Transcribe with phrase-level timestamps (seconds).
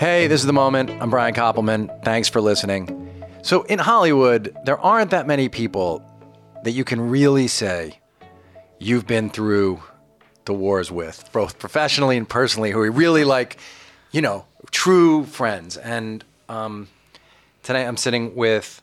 [0.00, 0.88] Hey, this is the moment.
[0.88, 2.02] I'm Brian Koppelman.
[2.02, 3.12] Thanks for listening.
[3.42, 6.02] So, in Hollywood, there aren't that many people
[6.64, 8.00] that you can really say
[8.78, 9.82] you've been through
[10.46, 13.58] the wars with, both professionally and personally, who are really like,
[14.10, 15.76] you know, true friends.
[15.76, 16.88] And um,
[17.62, 18.80] today I'm sitting with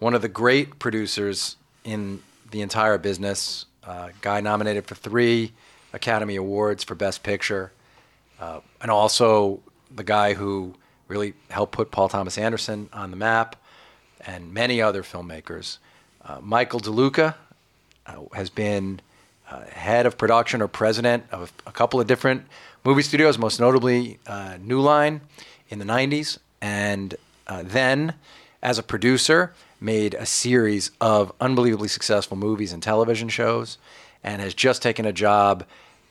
[0.00, 1.54] one of the great producers
[1.84, 5.52] in the entire business, uh, guy nominated for three
[5.92, 7.70] Academy Awards for Best Picture,
[8.40, 9.60] uh, and also
[9.94, 10.74] the guy who
[11.08, 13.56] really helped put Paul Thomas Anderson on the map,
[14.20, 15.78] and many other filmmakers.
[16.24, 17.34] Uh, Michael DeLuca
[18.06, 19.00] uh, has been
[19.50, 22.44] uh, head of production or president of a couple of different
[22.84, 25.20] movie studios, most notably uh, New Line
[25.68, 27.14] in the 90s, and
[27.46, 28.14] uh, then
[28.62, 33.78] as a producer made a series of unbelievably successful movies and television shows,
[34.24, 35.64] and has just taken a job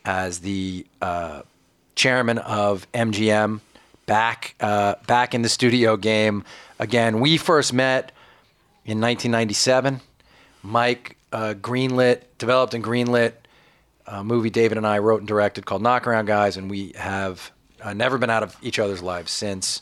[0.06, 1.42] as the uh,
[1.96, 3.62] chairman of MGM,
[4.06, 6.44] back uh, back in the studio game
[6.80, 7.20] again.
[7.20, 8.12] We first met
[8.86, 10.02] in 1997.
[10.64, 13.34] Mike uh, greenlit, developed and greenlit
[14.08, 17.94] a movie David and I wrote and directed called Knockaround Guys, and we have uh,
[17.94, 19.82] never been out of each other's lives since.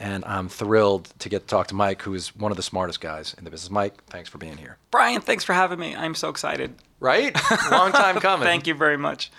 [0.00, 3.00] And I'm thrilled to get to talk to Mike, who is one of the smartest
[3.00, 3.68] guys in the business.
[3.68, 4.76] Mike, thanks for being here.
[4.92, 5.96] Brian, thanks for having me.
[5.96, 6.72] I'm so excited.
[7.00, 7.36] Right?
[7.68, 8.46] Long time coming.
[8.46, 9.32] Thank you very much.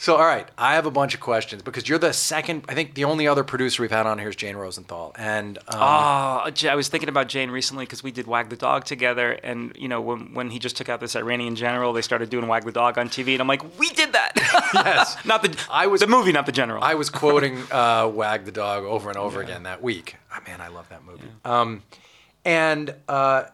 [0.00, 2.64] So, all right, I have a bunch of questions because you're the second.
[2.68, 5.74] I think the only other producer we've had on here is Jane Rosenthal, and um,
[5.74, 9.72] oh, I was thinking about Jane recently because we did Wag the Dog together, and
[9.76, 12.64] you know when when he just took out this Iranian general, they started doing Wag
[12.64, 14.34] the Dog on TV, and I'm like, we did that.
[14.72, 16.80] yes, not the I was the movie, not the general.
[16.80, 19.48] I was quoting uh, Wag the Dog over and over yeah.
[19.48, 20.14] again that week.
[20.32, 21.26] Oh, man, I love that movie.
[21.44, 21.60] Yeah.
[21.60, 21.82] Um,
[22.44, 23.46] and uh,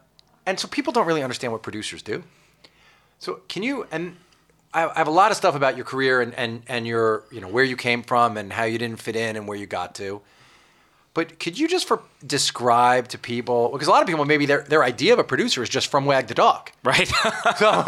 [0.44, 2.22] and so people don't really understand what producers do.
[3.18, 4.16] So can you and
[4.74, 7.48] I have a lot of stuff about your career and, and, and your, you know,
[7.48, 10.20] where you came from and how you didn't fit in and where you got to.
[11.14, 14.62] But could you just for describe to people because a lot of people maybe their
[14.62, 17.06] their idea of a producer is just from Wag the Dog, right?
[17.56, 17.84] so,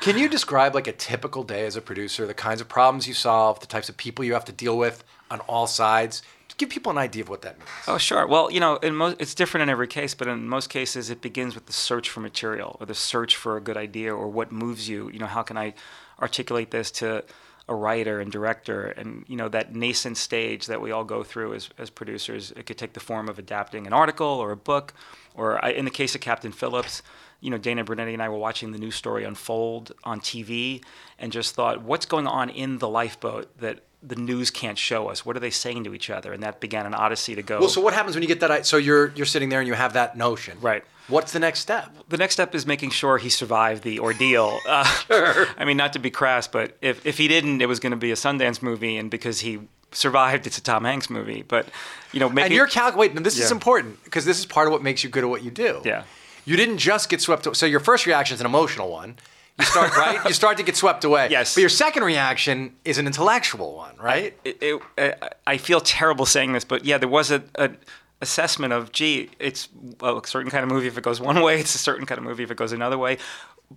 [0.00, 3.14] can you describe like a typical day as a producer, the kinds of problems you
[3.14, 5.02] solve, the types of people you have to deal with
[5.32, 6.22] on all sides?
[6.46, 7.70] Just give people an idea of what that means.
[7.88, 8.24] Oh, sure.
[8.24, 11.20] Well, you know, in most it's different in every case, but in most cases, it
[11.20, 14.52] begins with the search for material or the search for a good idea or what
[14.52, 15.10] moves you.
[15.10, 15.74] You know, how can I
[16.20, 17.24] articulate this to
[17.68, 21.54] a writer and director and you know that nascent stage that we all go through
[21.54, 24.92] as, as producers it could take the form of adapting an article or a book
[25.36, 27.00] or I, in the case of captain phillips
[27.40, 30.82] you know dana brunetti and i were watching the news story unfold on tv
[31.16, 35.26] and just thought what's going on in the lifeboat that the news can't show us.
[35.26, 36.32] What are they saying to each other?
[36.32, 37.60] And that began an odyssey to go.
[37.60, 38.66] Well, so what happens when you get that?
[38.66, 40.84] So you're you're sitting there and you have that notion, right?
[41.10, 41.94] What's the next step?
[42.08, 44.58] The next step is making sure he survived the ordeal.
[44.70, 45.46] Uh, sure.
[45.58, 47.96] I mean, not to be crass, but if, if he didn't, it was going to
[47.96, 49.58] be a Sundance movie, and because he
[49.90, 51.42] survived, it's a Tom Hanks movie.
[51.42, 51.68] But
[52.12, 53.20] you know, making, and you're calculating.
[53.22, 53.46] This yeah.
[53.46, 55.82] is important because this is part of what makes you good at what you do.
[55.84, 56.04] Yeah.
[56.44, 57.46] You didn't just get swept.
[57.46, 57.54] Away.
[57.54, 59.16] So your first reaction is an emotional one.
[59.58, 60.24] You start right.
[60.24, 61.28] you start to get swept away.
[61.30, 61.54] Yes.
[61.54, 64.36] But your second reaction is an intellectual one, right?
[64.44, 67.70] It, it, it, I feel terrible saying this, but yeah, there was a, a
[68.20, 69.68] assessment of, gee, it's
[70.02, 72.24] a certain kind of movie if it goes one way, it's a certain kind of
[72.24, 73.18] movie if it goes another way.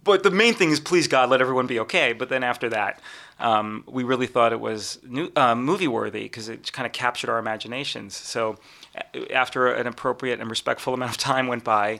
[0.03, 2.13] But the main thing is, please God, let everyone be okay.
[2.13, 2.99] But then after that,
[3.39, 7.29] um, we really thought it was new, uh, movie worthy because it kind of captured
[7.29, 8.15] our imaginations.
[8.15, 8.57] So
[9.31, 11.99] after an appropriate and respectful amount of time went by,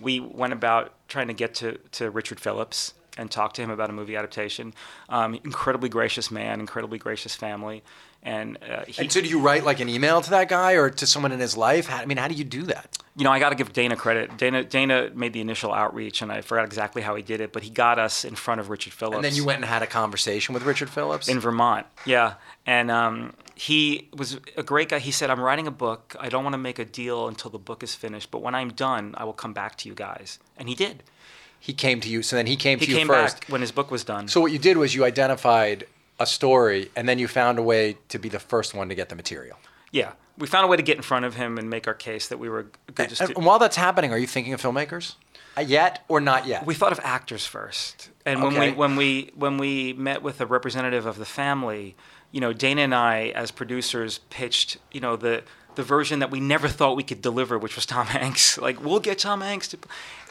[0.00, 3.90] we went about trying to get to, to Richard Phillips and talk to him about
[3.90, 4.74] a movie adaptation.
[5.08, 7.82] Um, incredibly gracious man, incredibly gracious family.
[8.24, 10.88] And, uh, he, and so, do you write like an email to that guy or
[10.88, 11.86] to someone in his life?
[11.86, 12.96] How, I mean, how do you do that?
[13.16, 14.38] You know, I got to give Dana credit.
[14.38, 17.62] Dana Dana made the initial outreach, and I forgot exactly how he did it, but
[17.62, 19.16] he got us in front of Richard Phillips.
[19.16, 21.86] And then you went and had a conversation with Richard Phillips in Vermont.
[22.06, 25.00] Yeah, and um, he was a great guy.
[25.00, 26.16] He said, "I'm writing a book.
[26.18, 28.70] I don't want to make a deal until the book is finished, but when I'm
[28.70, 31.02] done, I will come back to you guys." And he did.
[31.60, 32.22] He came to you.
[32.22, 33.48] So then he came he to you came first.
[33.48, 34.28] when his book was done.
[34.28, 35.86] So what you did was you identified
[36.18, 39.08] a story, and then you found a way to be the first one to get
[39.08, 39.58] the material.
[39.90, 42.28] Yeah, we found a way to get in front of him and make our case
[42.28, 43.20] that we were good.
[43.20, 45.14] And, and while that's happening, are you thinking of filmmakers?
[45.56, 46.66] Uh, yet or not yet?
[46.66, 48.46] We thought of actors first, and okay.
[48.46, 51.94] when we when we when we met with a representative of the family,
[52.32, 55.44] you know, Dana and I as producers pitched, you know, the
[55.76, 58.58] the version that we never thought we could deliver, which was Tom Hanks.
[58.58, 59.78] Like we'll get Tom Hanks to,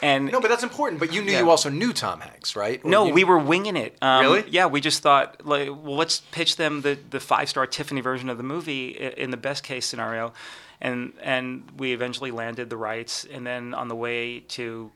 [0.02, 1.00] and no, but that's important.
[1.00, 1.40] But you knew yeah.
[1.40, 2.80] you also knew Tom Hanks, right?
[2.84, 3.14] Or no, you...
[3.14, 3.96] we were winging it.
[4.02, 4.44] Um, really?
[4.50, 8.28] Yeah, we just thought, like, well, let's pitch them the the five star Tiffany version
[8.28, 10.32] of the movie in the best case scenario,
[10.80, 13.24] and and we eventually landed the rights.
[13.24, 14.90] And then on the way to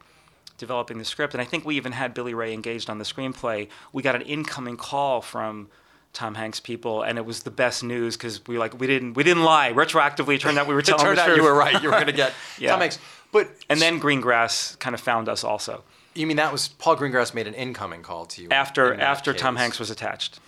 [0.56, 3.68] developing the script, and I think we even had Billy Ray engaged on the screenplay.
[3.92, 5.68] We got an incoming call from
[6.12, 9.22] Tom Hanks people, and it was the best news because we like we didn't we
[9.22, 9.72] didn't lie.
[9.72, 11.02] Retroactively, it turned out we were telling.
[11.02, 11.82] It turned out you were right.
[11.82, 12.70] You were going to get Yeah.
[12.72, 12.98] Tom Hanks.
[13.30, 15.84] But And then Greengrass kind of found us also
[16.18, 19.56] you mean that was Paul Greengrass made an incoming call to you after after Tom.
[19.56, 20.40] Hanks was attached.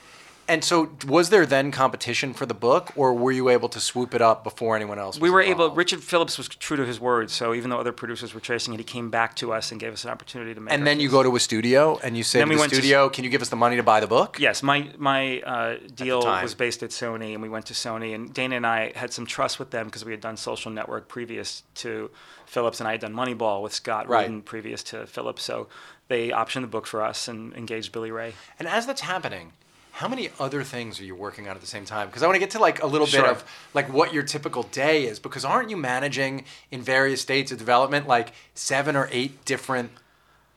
[0.50, 4.14] And so, was there then competition for the book, or were you able to swoop
[4.14, 5.14] it up before anyone else?
[5.14, 5.70] Was We were able.
[5.70, 8.79] Richard Phillips was true to his word, so even though other producers were chasing it,
[8.81, 10.75] he came back to us and gave us an opportunity to make.
[10.75, 12.70] And then you go to a studio and you say Then to we the went
[12.70, 15.41] to- studio, "Can you give us the money to buy the book?" Yes, my my
[15.43, 18.12] uh, deal was based at Sony, and we went to Sony.
[18.12, 21.06] And Dana and I had some trust with them because we had done Social Network
[21.06, 22.11] previous to
[22.47, 24.23] Phillips, and I had done Moneyball with Scott Right.
[24.23, 25.44] Rudin previous to Phillips.
[25.44, 25.69] So
[26.08, 28.35] they optioned the book for us and engaged Billy Ray.
[28.58, 29.52] And as that's happening,
[29.92, 32.08] how many other things are you working on at the same time?
[32.08, 33.22] Because I want to get to like a little Sure.
[33.22, 33.44] bit of
[33.75, 35.19] like what your typical day is.
[35.19, 39.90] Because aren't you managing in various states of development like seven or eight different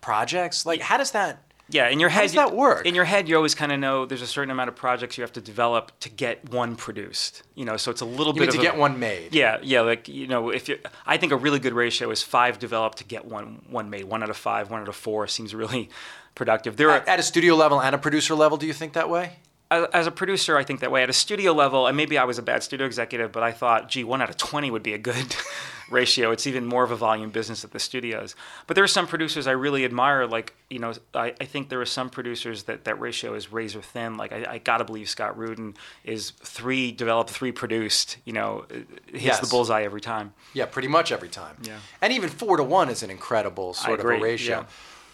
[0.02, 0.66] projects?
[0.66, 1.40] Like, how does that?
[1.70, 2.86] Yeah, in your head, How does that work?
[2.86, 5.22] In your head, you always kind of know there's a certain amount of projects you
[5.24, 7.42] have to develop to get one produced.
[7.56, 9.34] You know, so it's a little You bit mean to a- get one made?
[9.34, 12.60] Yeah, yeah, like you know, if you, I think a really good ratio is five
[12.60, 14.04] developed to get one one made.
[14.04, 15.90] One out of five, one out of four seems really
[16.36, 16.78] productive.
[16.78, 19.10] There are At, at a studio level and a producer level, do you think that
[19.10, 19.38] way?
[19.72, 21.02] as as a producer, I think that way.
[21.04, 23.90] At a studio level, and maybe I was a bad studio executive, but I thought,
[23.90, 25.36] gee, one out of 20 would be a good
[25.90, 26.30] ratio.
[26.32, 28.36] It's even more of a volume business at the studios.
[28.68, 30.28] But there are some producers I really admire.
[30.28, 33.82] Like, you know, I, I think there are some producers that that ratio is razor
[33.82, 34.16] thin.
[34.16, 38.18] Like, I, I got to believe Scott Rudin is three developed, three produced.
[38.26, 38.76] You know, uh,
[39.08, 39.40] hits Yes.
[39.40, 40.34] the bullseye every time.
[40.54, 41.56] Yeah, pretty much every time.
[41.64, 41.78] Yeah.
[42.02, 44.58] And even four to one is an incredible sort of a ratio.
[44.60, 44.66] yeah.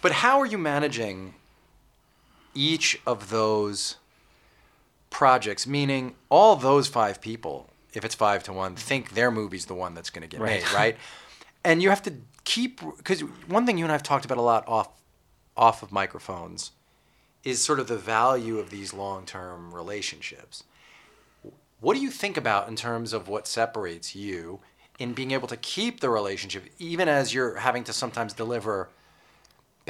[0.02, 1.34] But how are you managing
[2.54, 3.96] each of those
[5.10, 5.66] projects?
[5.66, 9.94] Meaning, all those five people, if it's five to one, think their movie's the one
[9.94, 10.62] that's going to get Right.
[10.62, 10.96] made, right?
[11.64, 12.14] and you have to
[12.44, 14.88] keep because one thing you and I've talked about a lot off
[15.56, 16.72] off of microphones
[17.44, 20.64] is sort of the value of these long term relationships.
[21.80, 24.60] What do you think about in terms of what separates you
[24.98, 28.90] in being able to keep the relationship, even as you're having to sometimes deliver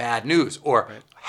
[0.00, 0.76] bad news or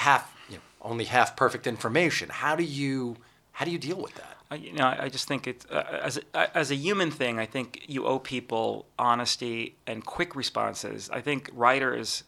[0.06, 2.30] half, you know, only half perfect information?
[2.44, 3.18] How do you
[3.58, 4.36] how do you deal with that?
[4.52, 7.34] I, you know, I I just think it uh, as a, as a human thing.
[7.46, 11.10] I think you owe people honesty and quick responses.
[11.20, 12.24] I think writers,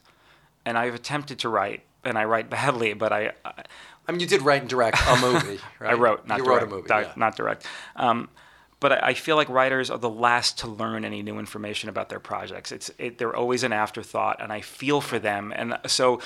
[0.66, 3.52] and I've attempted to write, and I write badly, but I, I
[4.06, 5.92] I mean, you did write and direct a movie, right?
[5.92, 7.12] I wrote, not you direct, wrote a movie, di- yeah.
[7.16, 7.66] not direct.
[7.96, 8.28] Um,
[8.84, 12.10] but I, I feel like writers are the last to learn any new information about
[12.10, 12.70] their projects.
[12.70, 15.54] It's it, they're always an afterthought, and I feel for them.
[15.56, 16.20] And so,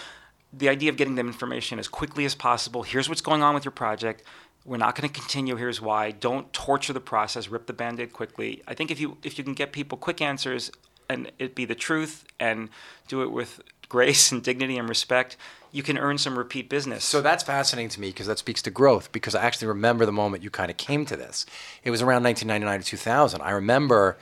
[0.52, 2.82] the idea of getting them information as quickly as possible.
[2.82, 4.24] Here's what's going on with your project.
[4.64, 5.54] We're not going to continue.
[5.54, 6.10] Here's why.
[6.10, 7.46] Don't torture the process.
[7.46, 8.60] Rip the band-aid quickly.
[8.66, 10.72] I think if you if you can get people quick answers
[11.08, 12.70] and it be the truth and
[13.06, 15.36] do it with grace and dignity and respect,
[15.72, 17.04] you can earn some repeat business.
[17.04, 19.12] So that's fascinating to me because that speaks to growth.
[19.12, 21.44] Because I actually remember the moment you kind of came to this.
[21.84, 23.40] It was around 1999 to 2000.
[23.42, 24.16] I remember.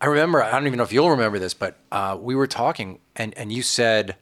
[0.00, 0.42] I remember.
[0.42, 3.50] I don't even know if you'll remember this, but uh, we were talking, and and
[3.52, 4.16] you said,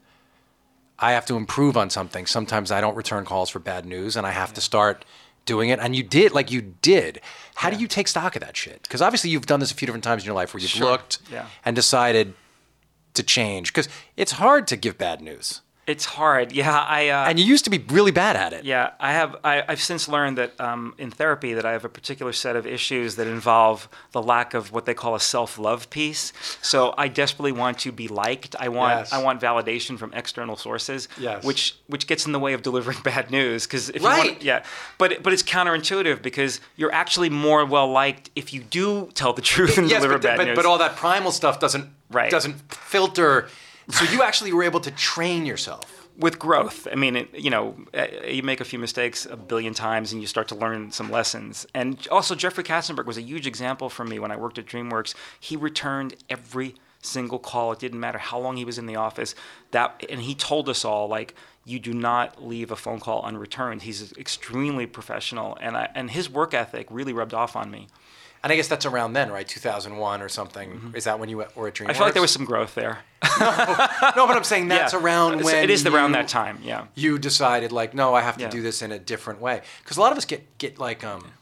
[0.99, 2.27] "I have to improve on something.
[2.27, 5.05] Sometimes I don't return calls for bad news, and I have to start."
[5.47, 7.21] Doing it, and you did, like you did.
[7.57, 8.81] How do you take stock of that shit?
[8.85, 10.93] Because obviously you've done this a few different times in your life where you've Sure.
[10.93, 11.49] looked Yeah.
[11.67, 12.33] and decided
[13.13, 13.71] to change.
[13.71, 16.53] Because it's hard to give bad news, it's hard.
[16.65, 17.09] Yeah, I.
[17.09, 18.65] Uh, and you used to be really bad at it.
[18.65, 19.37] Yeah, I have.
[19.45, 22.67] I, I've since learned that um, in therapy that I have a particular set of
[22.67, 26.32] issues that involve the lack of what they call a self-love piece.
[26.63, 28.55] So I desperately want to be liked.
[28.58, 28.99] I want.
[29.01, 29.13] Yes.
[29.13, 31.08] I want validation from external sources.
[31.19, 31.44] Yes.
[31.44, 34.31] Which which gets in the way of delivering bad news because if you Right.
[34.32, 34.63] want, yeah,
[34.99, 39.43] but but it's counterintuitive because you're actually more well liked if you do tell the
[39.53, 40.56] truth and yes, deliver but, bad but, news.
[40.56, 42.31] but all that primal stuff doesn't Right.
[42.31, 43.49] doesn't filter.
[43.91, 46.00] So you actually were able to train yourself.
[46.17, 46.86] with growth.
[46.91, 47.74] I mean it, you know
[48.29, 51.67] you make a few mistakes a billion times and you start to learn some lessons.
[51.74, 55.14] And also jeffrey katzenberg was a huge example for me when i worked at dreamworks.
[55.41, 57.72] He returned every single call.
[57.72, 59.34] It didn't matter how long he was in the office.
[59.72, 63.82] That and he told us all like you do not leave a phone call unreturned.
[63.82, 65.56] He's extremely professional.
[65.60, 67.88] And I, and his work ethic really rubbed off on me
[68.44, 69.48] And I guess that's around then, right?
[69.48, 70.93] 2001 or something.
[70.94, 71.72] Is that when you were at DreamWorks?
[71.72, 71.91] Mm-hmm.
[71.91, 72.98] i feel like there was some growth there
[73.41, 75.01] no, but I'm saying that's Yeah.
[75.01, 78.43] around when it is around that time yeah You decided like, no, I have to
[78.44, 78.51] Yeah.
[78.51, 79.63] do this in a different way.
[79.82, 81.32] Because a lot of us get get like um.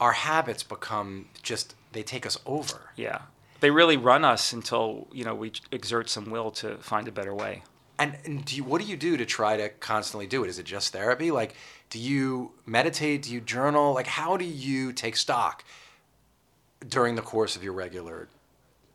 [0.00, 2.90] Our habits become just they take us over.
[2.96, 3.18] Yeah.
[3.60, 7.34] They really run us until, you know, we exert some will to find a better
[7.34, 7.62] way.
[8.00, 10.48] And, and do you, what do you do to try to constantly do it?
[10.48, 11.30] Is it just therapy?
[11.30, 11.54] Like,
[11.90, 13.22] do you meditate?
[13.22, 13.92] Do you journal?
[13.94, 15.62] Like, how do you take stock
[16.88, 18.28] during the course of your regular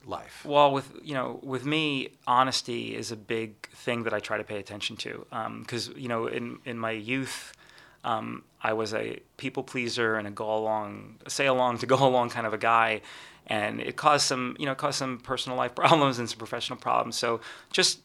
[0.06, 0.44] life?
[0.46, 4.44] Well, with, you know, with me, honesty is a big thing that I try to
[4.44, 5.26] pay attention to.
[5.62, 7.54] Because, you know, in, in my youth,
[8.06, 12.30] Um, I was a people pleaser and a go along, say along to go along
[12.30, 13.02] kind of a guy,
[13.48, 17.16] and it caused some, you know, caused some personal life problems and some professional problems.
[17.18, 18.05] So just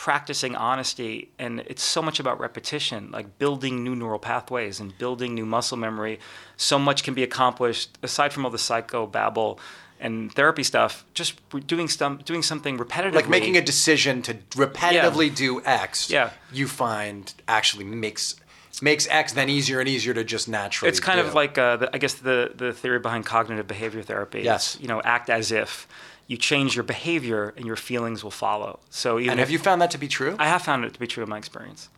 [0.00, 5.34] practicing honesty and it's so much about repetition like building new neural pathways and building
[5.34, 6.18] new muscle memory
[6.56, 9.60] so much can be accomplished aside from all the psycho babble
[10.00, 14.32] and therapy stuff just doing some doing something repetitively like making a decision to
[14.66, 15.34] repetitively Yeah.
[15.44, 16.30] do x Yeah.
[16.50, 18.36] you find actually makes
[18.80, 21.26] makes x then easier and easier to just naturally it's kind do.
[21.26, 24.40] of like uh, the, I guess the the theory behind cognitive behavior therapy.
[24.40, 24.76] Yes.
[24.76, 25.86] It's, you know, act as if
[26.30, 28.78] you change your behavior and your feelings will follow.
[28.88, 30.92] So even and if have you found that to be true I have found it
[30.94, 31.88] to be true in my experience.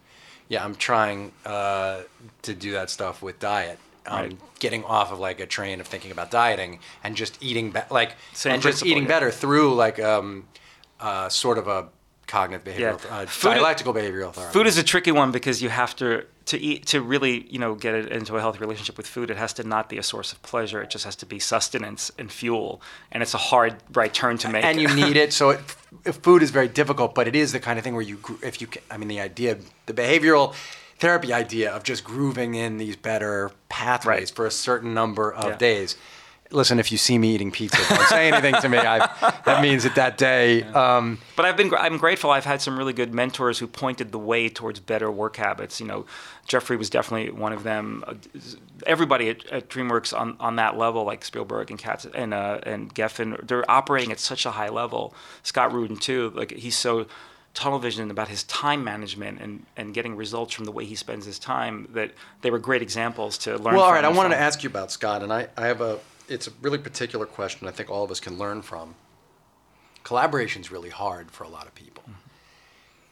[0.48, 2.00] Yeah, I'm trying uh,
[2.42, 3.78] to do that stuff with diet.
[4.06, 4.36] Um, Right.
[4.58, 8.16] Getting off of like a train of thinking about dieting and just eating be- like
[8.32, 9.08] Same and just eating yeah.
[9.14, 10.46] better through like um,
[10.98, 11.88] uh, sort of a
[12.26, 13.16] cognitive behavioral, Yeah.
[13.18, 14.52] uh, dialectical behavioral therapy.
[14.54, 17.74] Food is a tricky one because you have to to eat to really you know
[17.74, 19.30] get it into a healthy relationship with food.
[19.30, 20.82] It has to not be a source of pleasure.
[20.82, 22.80] It just has to be sustenance and fuel.
[23.10, 24.64] And it's a hard right turn to make.
[24.64, 25.32] and you need it.
[25.32, 28.18] So it, food is very difficult, but it is the kind of thing where you,
[28.42, 30.54] if you, I mean, the idea, the behavioral
[30.98, 34.30] therapy idea of just grooving in these better pathways Right.
[34.30, 35.56] for a certain number of Yeah.
[35.56, 35.96] days.
[36.52, 38.78] Listen, if you see me eating pizza, don't say anything to me.
[38.78, 38.98] I,
[39.44, 40.62] that means that that day.
[40.62, 42.30] Um, But I've been I'm grateful.
[42.30, 45.80] I've had some really good mentors who pointed the way towards better work habits.
[45.80, 46.06] You know,
[46.46, 48.04] Jeffrey was definitely one of them.
[48.06, 48.14] Uh,
[48.84, 52.92] Everybody at, at DreamWorks on, on that level, like Spielberg and Katz and uh, and
[52.94, 55.14] Geffen, they're operating at such a high level.
[55.42, 56.32] Scott Rudin too.
[56.34, 57.06] Like he's so
[57.54, 61.26] tunnel vision about his time management and, and getting results from the way he spends
[61.26, 63.74] his time that they were great examples to learn.
[63.74, 64.04] Well, all from right.
[64.04, 65.98] I wanted to ask you about Scott, and I, I have a.
[66.28, 67.66] It's a really particular question.
[67.68, 68.94] I think all of us can learn from.
[70.04, 72.02] Collaboration's really hard for a lot of people,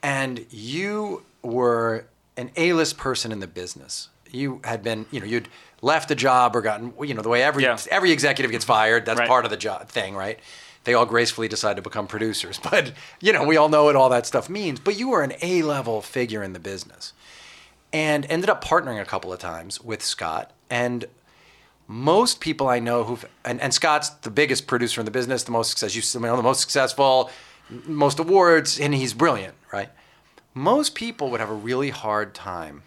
[0.02, 4.08] and you were an A-list person in the business.
[4.30, 5.48] You had been, you know, you'd
[5.82, 7.78] left a job or gotten, you know, the way every Yeah.
[7.90, 9.06] every executive gets fired.
[9.06, 9.28] That's Right.
[9.28, 10.38] part of the job thing, right?
[10.84, 14.08] They all gracefully decide to become producers, but you know, we all know what all
[14.08, 14.80] that stuff means.
[14.80, 17.12] But you were an A-level figure in the business
[17.92, 20.50] and ended up partnering a couple of times with Scott.
[20.68, 21.06] And
[21.90, 25.50] most people I know who've and, and Scott's the biggest producer in the business, the
[25.50, 27.32] most success you know, the most successful,
[27.68, 29.88] most awards, and he's brilliant, right?
[30.54, 32.84] Most people would have a really hard time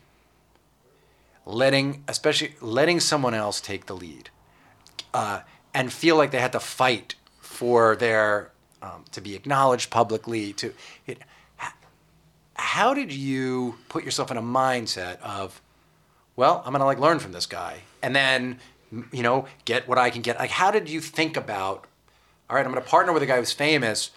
[1.46, 4.30] letting, especially letting someone else take the lead,
[5.14, 5.42] uh,
[5.74, 10.54] and feel like they had to fight for their um, to be acknowledged publicly.
[10.54, 10.74] To
[11.08, 11.18] it,
[12.54, 15.62] how did you put yourself in a mindset of
[16.38, 18.60] well, I'm gonna like learn from this guy, and then
[19.12, 20.38] you know get what I can get.
[20.40, 21.86] Like, how did you think about?
[22.50, 24.12] All right, I'm gonna partner with a guy who's famous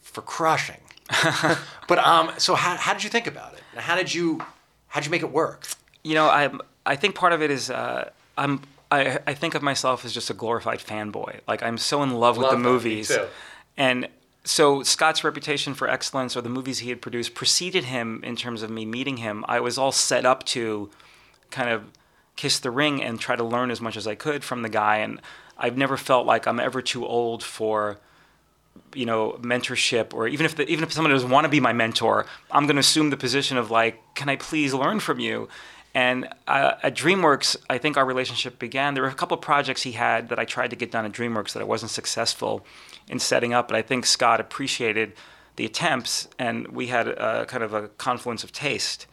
[0.00, 0.80] for crushing.
[1.88, 3.60] but um, so how, how did you think about it?
[3.72, 4.40] And How did you
[4.88, 5.66] how did you make it work?
[6.04, 6.50] you know, I
[6.84, 10.30] I think part of it is uh, I'm I, I think of myself as just
[10.30, 11.40] a glorified fanboy.
[11.48, 13.26] Like I'm so in love with the that, me movies, too.
[13.76, 14.08] and
[14.44, 18.62] so Scott's reputation for excellence or the movies he had produced preceded him in terms
[18.62, 19.44] of me meeting him.
[19.48, 20.90] I was all set up to
[21.50, 21.84] kind of
[22.36, 24.98] kiss the ring and try to learn as much as I could from the guy,
[24.98, 25.20] and
[25.58, 27.98] I've never felt like I'm ever too old for
[28.94, 31.72] you know mentorship or even if the, even if someone doesn't want to be my
[31.72, 35.48] mentor i'm going to assume the position of like can i please learn from you?
[35.94, 38.94] And uh, at dreamworks i think our relationship began.
[38.94, 41.12] There were a couple of projects he had that i tried to get done at
[41.12, 42.64] dreamworks that i wasn't successful
[43.08, 45.12] in setting up but i think scott appreciated
[45.56, 49.06] the attempts and we had a, kind of a confluence of taste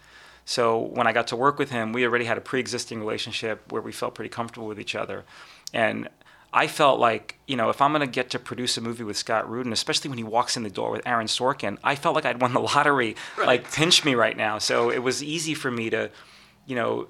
[0.55, 3.83] so when I got to work with him, we already had a pre-existing relationship where
[3.83, 5.23] we felt pretty comfortable with each other,
[5.73, 6.07] and
[6.51, 9.15] I felt like you know if I'm going to get to produce a movie with
[9.15, 12.25] Scott Rudin, especially when he walks in the door with Aaron Sorkin, I felt like
[12.25, 13.15] I'd won the lottery.
[13.37, 14.57] Like pinch me right now.
[14.57, 16.09] So it was easy for me to,
[16.65, 17.09] you know,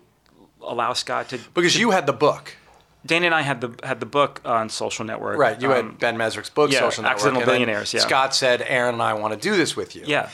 [0.61, 2.57] allow Scott to Because you had the book,
[3.05, 5.37] Dana and I had the had the book on Social Network.
[5.37, 5.61] right?
[5.61, 7.19] You Um, had Ben Mezrich's book, yeah, Social Network.
[7.19, 8.01] Accidental Billionaires, yeah.
[8.01, 10.27] Scott said, "Aaron and I want to do this with you." Yeah.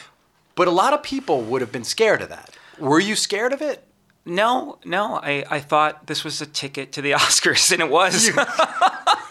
[0.56, 2.56] But a lot of people would have been scared of that.
[2.80, 3.84] Were you scared of it?
[4.26, 5.16] No, no.
[5.22, 8.32] I, I thought this was a ticket to the Oscars, and it was.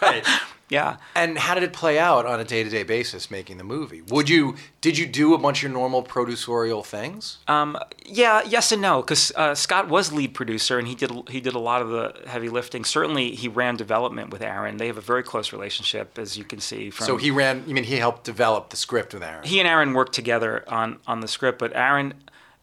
[0.01, 0.27] Right.
[0.69, 0.97] yeah.
[1.15, 4.03] And how did it play out on a day-to-day basis making the movie?
[4.03, 7.39] Would you did you do a bunch of your normal producerial things?
[7.47, 7.75] Um,
[8.05, 11.55] yeah, yes and no, because uh, Scott was lead producer and he did he did
[11.55, 12.83] a lot of the heavy lifting.
[12.85, 14.77] Certainly, he ran development with Aaron.
[14.77, 17.07] They have a very close relationship, as you can see from.
[17.07, 17.63] so he ran.
[17.65, 19.43] You mean he helped develop the script with Aaron?
[19.43, 22.13] he and Aaron worked together on on the script, but Aaron,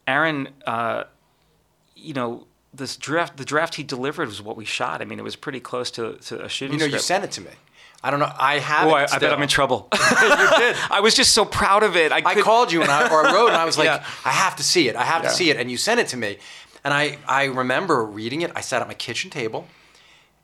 [0.07, 1.05] Aaron, uh,
[1.97, 5.03] you know, this draft the draft he delivered was what we shot.
[5.03, 7.31] I mean, it was pretty close to, to a shooting you know, you sent it
[7.33, 7.51] to me.
[8.05, 8.33] I don't know.
[8.37, 8.89] I have.
[8.89, 9.33] Oh, it I, I bet.
[9.33, 9.89] I'm in trouble.
[9.93, 9.99] you
[10.59, 10.77] did.
[10.91, 12.11] I was just so proud of it.
[12.11, 14.05] I, I called you and I, or I wrote and I was like, Yeah.
[14.25, 14.97] I have to see it.
[14.97, 15.29] I have Yeah.
[15.29, 15.57] to see it.
[15.57, 16.39] And you sent it to me.
[16.83, 18.51] And I, I remember reading it.
[18.57, 19.69] I sat at my kitchen table.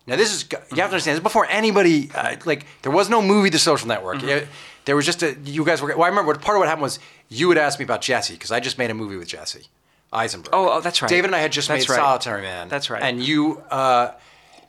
[0.07, 1.15] Now this is you have to understand.
[1.15, 4.19] This is before anybody uh, like there was no movie The Social Network.
[4.19, 4.29] Mm-hmm.
[4.29, 4.45] Yeah,
[4.89, 5.89] there was just a you guys were.
[5.89, 8.51] Well, I remember part of what happened was you would ask me about Jesse because
[8.51, 9.67] I just made a movie with Jesse
[10.13, 10.49] Eisenberg.
[10.55, 11.09] Oh, oh, that's right.
[11.11, 12.03] David and I had just That's made right.
[12.03, 12.69] Solitary Man.
[12.71, 13.03] That's right.
[13.03, 14.13] And you uh,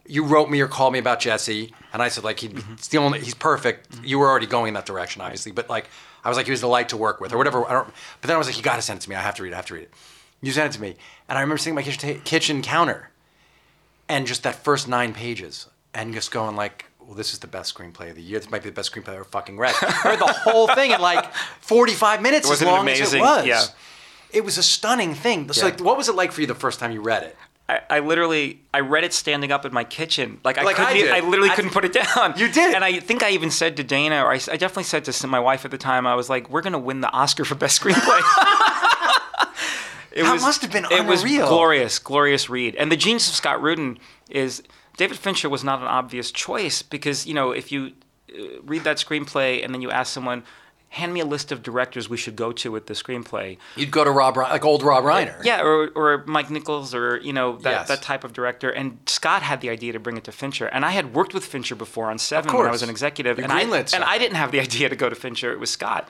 [0.06, 2.74] you wrote me or called me about Jesse, and I said like he'd, Mm-hmm.
[2.74, 3.88] it's the only he's perfect.
[4.04, 5.88] You were already going in that direction, obviously, but like
[6.24, 7.66] I was like he was the light to work with or whatever.
[7.66, 7.88] I don't.
[8.20, 9.16] But then I was like you got to send it to me.
[9.16, 9.54] I have to read it.
[9.54, 9.94] I have to read it.
[10.42, 10.96] You sent it to me,
[11.30, 13.10] and I remember sitting at my kitchen, ta- kitchen counter,
[14.10, 16.86] and just that first nine pages, and just going like.
[17.10, 18.38] Well, this is the best screenplay of the year.
[18.38, 19.74] This might be the best screenplay I ever fucking read.
[19.82, 23.02] I read the whole thing in like 45 minutes, as Wasn't it long as it
[23.02, 23.22] amazing?
[23.22, 23.46] was.
[23.48, 23.64] Yeah.
[24.32, 25.52] It was a stunning thing.
[25.52, 25.72] So, Yeah.
[25.72, 27.36] like, what was it like for you the first time you read it?
[27.68, 30.40] I, I literally I read it standing up in my kitchen.
[30.44, 31.12] Like I Like couldn't.
[31.12, 31.18] I.
[31.18, 32.36] I literally I- couldn't put it down.
[32.38, 32.76] You did.
[32.76, 35.66] And I think I even said to Dana, or I, definitely said to my wife
[35.66, 38.22] at the time, I was like, "We're gonna win the Oscar for best screenplay."
[40.12, 41.48] it That must have been It was unreal.
[41.48, 42.76] glorious, glorious read.
[42.76, 43.98] And the genius of Scott Rudin
[44.30, 44.62] is
[45.00, 47.94] David Fincher was not an obvious choice because you know if you
[48.30, 50.44] uh, read that screenplay and then you ask someone.
[50.92, 53.60] Hand me a list of directors we should go to with the screenplay.
[53.76, 55.38] You'd go to Rob, like old Rob Reiner.
[55.44, 57.88] Yeah, or, or Mike Nichols, or you know that, Yes.
[57.90, 58.72] that type of director.
[58.72, 61.46] And Scott had the idea to bring it to Fincher, and I had worked with
[61.46, 64.52] Fincher before on Seven when I was an executive, and I and I didn't have
[64.52, 65.52] the idea to go to Fincher.
[65.54, 66.10] It was Scott,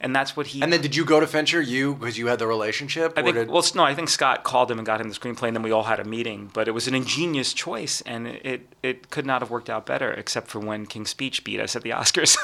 [0.00, 0.62] and that's what he.
[0.62, 1.60] And then did you go to Fincher?
[1.60, 3.14] You because you had the relationship.
[3.16, 5.14] I or think did- well, no, I think Scott called him and got him the
[5.14, 6.50] screenplay, and then we all had a meeting.
[6.52, 10.12] But it was an ingenious choice, and it it, could not have worked out better,
[10.12, 12.36] except for when King's Speech beat us at the Oscars.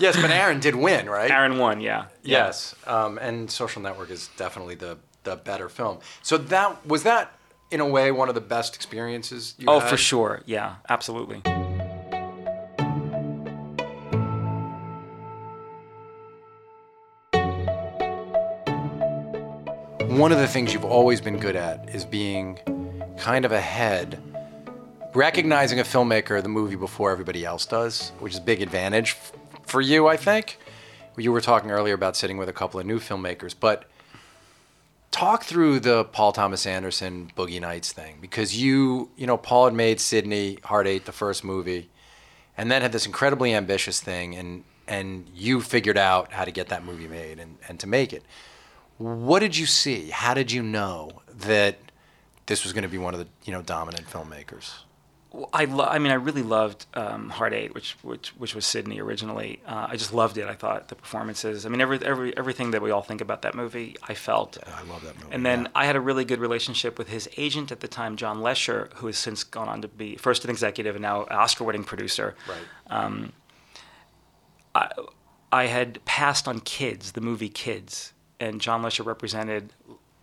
[0.00, 1.30] yes, but Aaron did win, right?
[1.30, 2.06] Aaron won, yeah.
[2.22, 2.46] Yeah.
[2.46, 5.98] Yes, um, and Social Network is definitely the the better film.
[6.22, 7.32] So that was that
[7.70, 9.54] in a way one of the best experiences.
[9.58, 9.90] You Oh, had?
[9.90, 10.42] for sure.
[10.46, 11.42] Yeah, absolutely.
[20.06, 22.58] One of the things you've always been good at is being
[23.18, 24.22] kind of ahead,
[25.14, 29.16] recognizing a filmmaker the movie before everybody else does, which is a big advantage
[29.66, 30.58] for you, I think.
[31.16, 33.84] You were talking earlier about sitting with a couple of new filmmakers, but
[35.10, 39.74] talk through the Paul Thomas Anderson Boogie Nights thing because you, you know, Paul had
[39.74, 41.90] made Sydney Hard Eight the first movie,
[42.56, 46.68] and then had this incredibly ambitious thing, and and you figured out how to get
[46.68, 48.22] that movie made and, and to make it.
[48.98, 50.10] What did you see?
[50.10, 51.78] How did you know that
[52.46, 54.72] this was going to be one of the you know dominant filmmakers?
[55.30, 58.66] Well, I lo- I mean, I really loved um, Hard Eight, which which which was
[58.66, 59.60] Sydney originally.
[59.66, 60.48] Uh, I just loved it.
[60.48, 61.64] I thought the performances.
[61.66, 64.58] I mean, every every everything that we all think about that movie, I felt.
[64.66, 65.28] I love that movie.
[65.32, 65.68] And then yeah.
[65.74, 69.06] I had a really good relationship with his agent at the time, John Lesher, who
[69.06, 72.34] has since gone on to be first an executive and now Oscar-winning producer.
[72.48, 72.58] right.
[75.50, 79.72] I had passed on Kids, the movie Kids, and John Lesher represented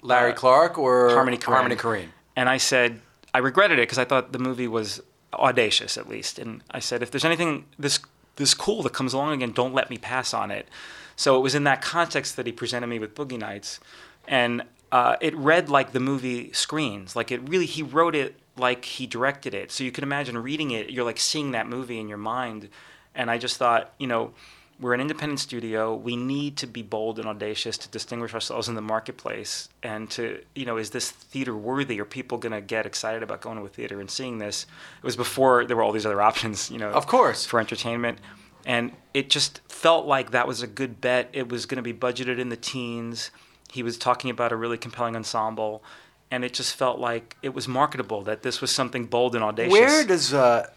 [0.02, 1.54] Larry uh, Clark or Harmony Korine.
[1.54, 2.08] Harmony Korine.
[2.36, 3.02] And I said,
[3.34, 5.02] I regretted it because I thought the movie was
[5.34, 6.40] audacious, at least.
[6.40, 8.00] And I said, if there's anything this
[8.38, 10.68] this cool that comes along again, don't let me pass on it.
[11.16, 13.80] So it was in that context that he presented me with Boogie Nights,
[14.28, 17.16] and uh, it read like the movie screens.
[17.16, 19.72] Like it really, he wrote it like he directed it.
[19.72, 22.70] So you can imagine reading it, you're like seeing that movie in your mind.
[23.14, 24.34] And I just thought, you know,
[24.80, 25.96] we're an independent studio.
[25.96, 29.70] We need to be bold and audacious to distinguish ourselves in the marketplace.
[29.84, 32.00] And to, you know, is this theater worthy?
[32.02, 34.66] Are people going to get excited about going to a theater and seeing this?
[34.98, 37.46] It was before there were all these other options, you know, Of course.
[37.46, 38.20] for entertainment.
[38.66, 41.30] And it just felt like that was a good bet.
[41.32, 43.32] It was going to be budgeted in the teens.
[43.72, 45.84] He was talking about a really compelling ensemble.
[46.32, 49.72] And it just felt like it was marketable, that this was something bold and audacious.
[49.72, 50.68] Where does uh,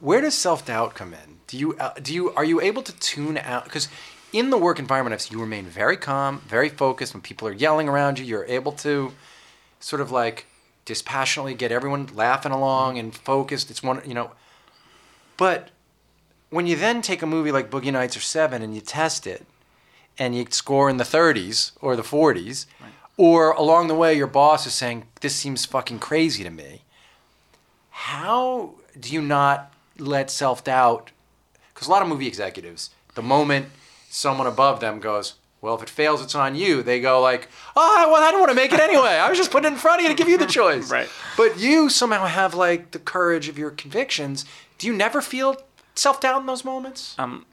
[0.00, 1.38] where does self doubt come in?
[1.46, 3.88] Do you uh, do you are you able to tune out because
[4.32, 7.14] in the work environment I've seen you remain very calm, very focused.
[7.14, 9.12] When people are yelling around you, you're able to
[9.80, 10.46] sort of like
[10.84, 13.70] dispassionately get everyone laughing along and focused.
[13.70, 14.32] It's one you know,
[15.36, 15.70] but
[16.50, 19.44] when you then take a movie like Boogie Nights or Seven and you test it,
[20.18, 22.66] and you score in the 30s or the 40s,
[23.16, 26.82] or along the way your boss is saying this seems fucking crazy to me
[27.94, 31.10] how do you not let self doubt?
[31.72, 33.66] Because a lot of movie executives, the moment
[34.08, 36.82] someone above them goes, well, if it fails, it's on you.
[36.82, 39.08] They go like, oh, well, I don't want to make it anyway.
[39.18, 40.90] I was just putting it in front of you to give you the choice.
[40.90, 41.08] Right.
[41.38, 44.44] But you somehow have like the courage of your convictions.
[44.78, 45.56] Do you never feel
[45.94, 47.14] self doubt in those moments?
[47.18, 47.46] Um,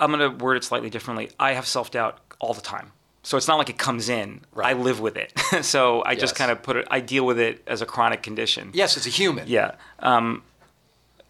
[0.00, 1.30] I'm going to word it slightly differently.
[1.40, 2.92] I have self doubt all the time.
[3.24, 4.42] So it's not like it comes in.
[4.52, 4.74] Right.
[4.76, 5.32] I live with it.
[5.64, 6.20] so I Yes.
[6.20, 8.70] just kind of put it, I deal with it as a chronic condition.
[8.74, 9.48] yes, it's a human.
[9.48, 9.72] Yeah.
[9.98, 10.42] Um,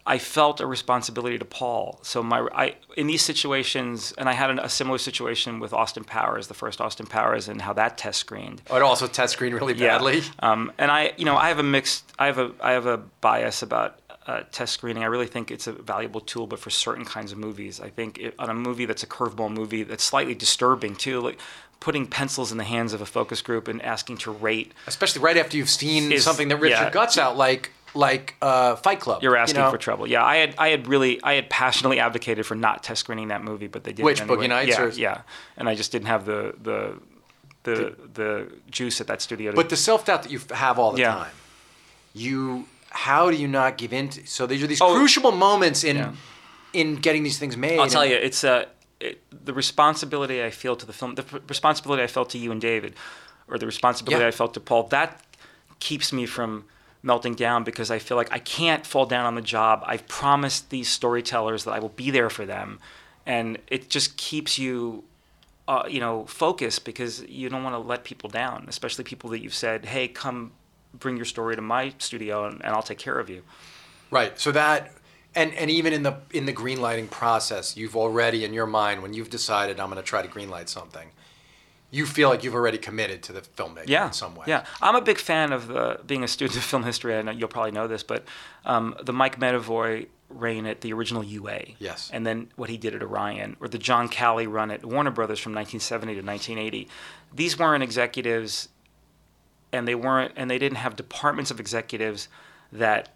[0.07, 1.99] I felt a responsibility to Paul.
[2.03, 6.03] So my I in these situations, and I had an, a similar situation with Austin
[6.03, 8.61] Powers, the first Austin Powers, and how that test screened.
[8.69, 10.19] Oh, it also test screened really badly.
[10.19, 10.23] Yeah.
[10.39, 12.97] Um, and I, you know, I have a mixed, I have a, I have a
[12.97, 15.03] bias about uh, test screening.
[15.03, 18.19] I really think it's a valuable tool, but for certain kinds of movies, I think
[18.19, 21.39] it, on a movie that's a curveball movie that's slightly disturbing too, like
[21.79, 25.37] putting pencils in the hands of a focus group and asking to rate, especially right
[25.37, 26.83] after you've seen Is- something that rips yeah.
[26.83, 29.23] your guts out, like like uh, Fight Club.
[29.23, 29.71] you're you asking know?
[29.71, 30.07] for trouble.
[30.07, 33.43] Yeah, I had, I had really, I had passionately advocated for not test screening that
[33.43, 34.03] movie, but they did.
[34.03, 34.45] Which, anyway.
[34.45, 35.21] Boogie Nights Yeah, or- yeah,
[35.57, 36.99] and I just didn't have the the
[37.63, 39.51] the the juice at that studio.
[39.51, 41.13] To, But the self doubt that you have all the Yeah.
[41.15, 41.31] time,
[42.13, 44.25] you how do you not give in to?
[44.27, 44.93] So these are these Oh.
[44.95, 46.11] crucial moments in Yeah.
[46.73, 47.79] in getting these things made.
[47.79, 48.65] I'll tell and- you, it's uh,
[48.99, 52.51] it, the responsibility I feel to the film, the p- responsibility I felt to you
[52.51, 52.93] and David,
[53.49, 54.27] or the responsibility Yeah.
[54.29, 54.83] I felt to Paul.
[54.89, 55.21] That
[55.79, 56.65] keeps me from
[57.05, 59.83] melting down because I feel like I can't fall down on the job.
[59.85, 62.79] I've promised these storytellers that I will be there for them,
[63.25, 65.03] and it just keeps you.
[65.67, 69.39] Uh, you know, focused because you don't want to let people down, especially people that
[69.39, 70.51] you've said, "Hey, come,
[70.93, 73.41] bring your story to my studio, and, and I'll take care of you."
[74.11, 74.39] Right.
[74.39, 74.91] So that
[75.35, 79.01] and and even in the in the green lighting process, you've already in your mind
[79.01, 81.09] when you've decided I'm going to try to green light something,
[81.95, 84.43] you feel like you've already committed to the filmmaking yeah, in some way.
[84.47, 87.15] Yeah, I'm a big fan of the being a student of film history.
[87.15, 88.25] I know you'll probably know this, but
[88.65, 91.61] um, the Mike Medavoy reign at the original UA.
[91.79, 92.09] Yes.
[92.11, 95.39] And then what he did at Orion, or the John Calley run at Warner Brothers
[95.39, 96.89] from 1970 to 1980.
[97.33, 98.67] These weren't executives,
[99.71, 102.27] and they weren't, and they didn't have departments of executives
[102.73, 103.09] that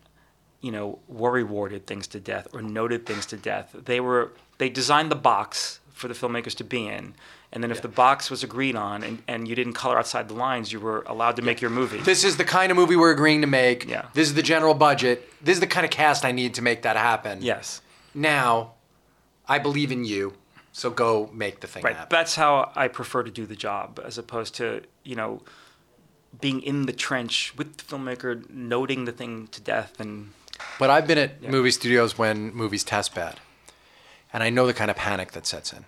[0.61, 3.73] you know, were rewarded things to death or noted things to death.
[3.73, 7.13] They were they designed the box for the filmmakers to be in,
[7.51, 7.81] and then if Yeah.
[7.81, 11.01] the box was agreed on and, and you didn't color outside the lines, you were
[11.07, 11.97] allowed to make your movie.
[11.99, 13.85] This is the kind of movie we're agreeing to make.
[13.87, 14.05] Yeah.
[14.13, 15.27] This is the general budget.
[15.43, 17.41] This is the kind of cast I need to make that happen.
[17.41, 17.81] yes,
[18.13, 18.73] Now,
[19.47, 20.33] I believe in you,
[20.71, 21.95] so go make the thing right.
[21.95, 22.09] happen.
[22.11, 25.41] That's how I prefer to do the job, as opposed to you know
[26.39, 30.29] being in the trench with the filmmaker, noting the thing to death, and
[30.77, 33.39] But I've been at movie studios when movies test bad,
[34.31, 35.85] and I know the kind of panic that sets in.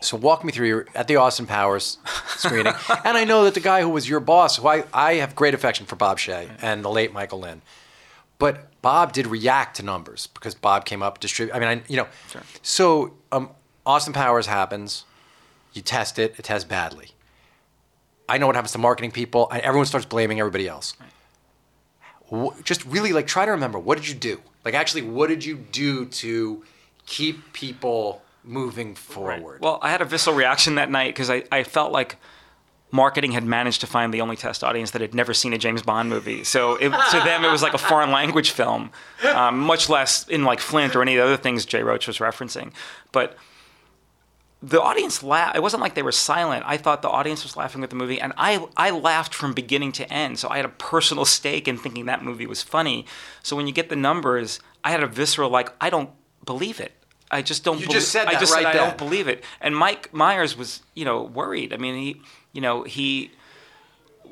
[0.00, 1.98] So walk me through your at the Austin Powers
[2.36, 2.72] screening,
[3.04, 5.54] and I know that the guy who was your boss, who I, I have great
[5.54, 7.62] affection for Bob Shaye and the late Michael Lynne,
[8.38, 11.52] but Bob did react to numbers because Bob came up distribute.
[11.54, 12.42] I mean, I, you know, Sure.
[12.62, 13.50] so um,
[13.84, 15.04] Austin Powers happens,
[15.72, 17.08] you test it, it tests badly.
[18.28, 19.48] I know what happens to marketing people.
[19.50, 20.94] I, everyone starts blaming everybody else
[22.32, 25.44] wh- just really like try to remember what did you do like actually what did
[25.44, 26.62] you do to
[27.06, 31.62] keep people moving forward Well, I had a visceral reaction that night because I, I
[31.62, 32.16] felt like
[32.90, 35.82] marketing had managed to find the only test audience that had never seen a James
[35.82, 36.42] Bond movie.
[36.44, 38.90] So it, to them, it was like a foreign language film,
[39.34, 42.18] um, much less in like Flint or any of the other things Jay Roach was
[42.18, 42.72] referencing.
[43.12, 43.36] But
[44.62, 45.56] the audience laughed.
[45.56, 46.64] It wasn't like they were silent.
[46.66, 49.92] I thought the audience was laughing with the movie, and I I laughed from beginning
[49.92, 50.38] to end.
[50.38, 53.06] So I had a personal stake in thinking that movie was funny.
[53.42, 56.10] So when you get the numbers, I had a visceral like I don't
[56.44, 56.92] believe it.
[57.30, 57.78] I just don't.
[57.78, 59.44] You belie- just said I that just right said I don't believe it.
[59.60, 61.72] And Mike Myers was you know worried.
[61.72, 63.30] I mean he you know he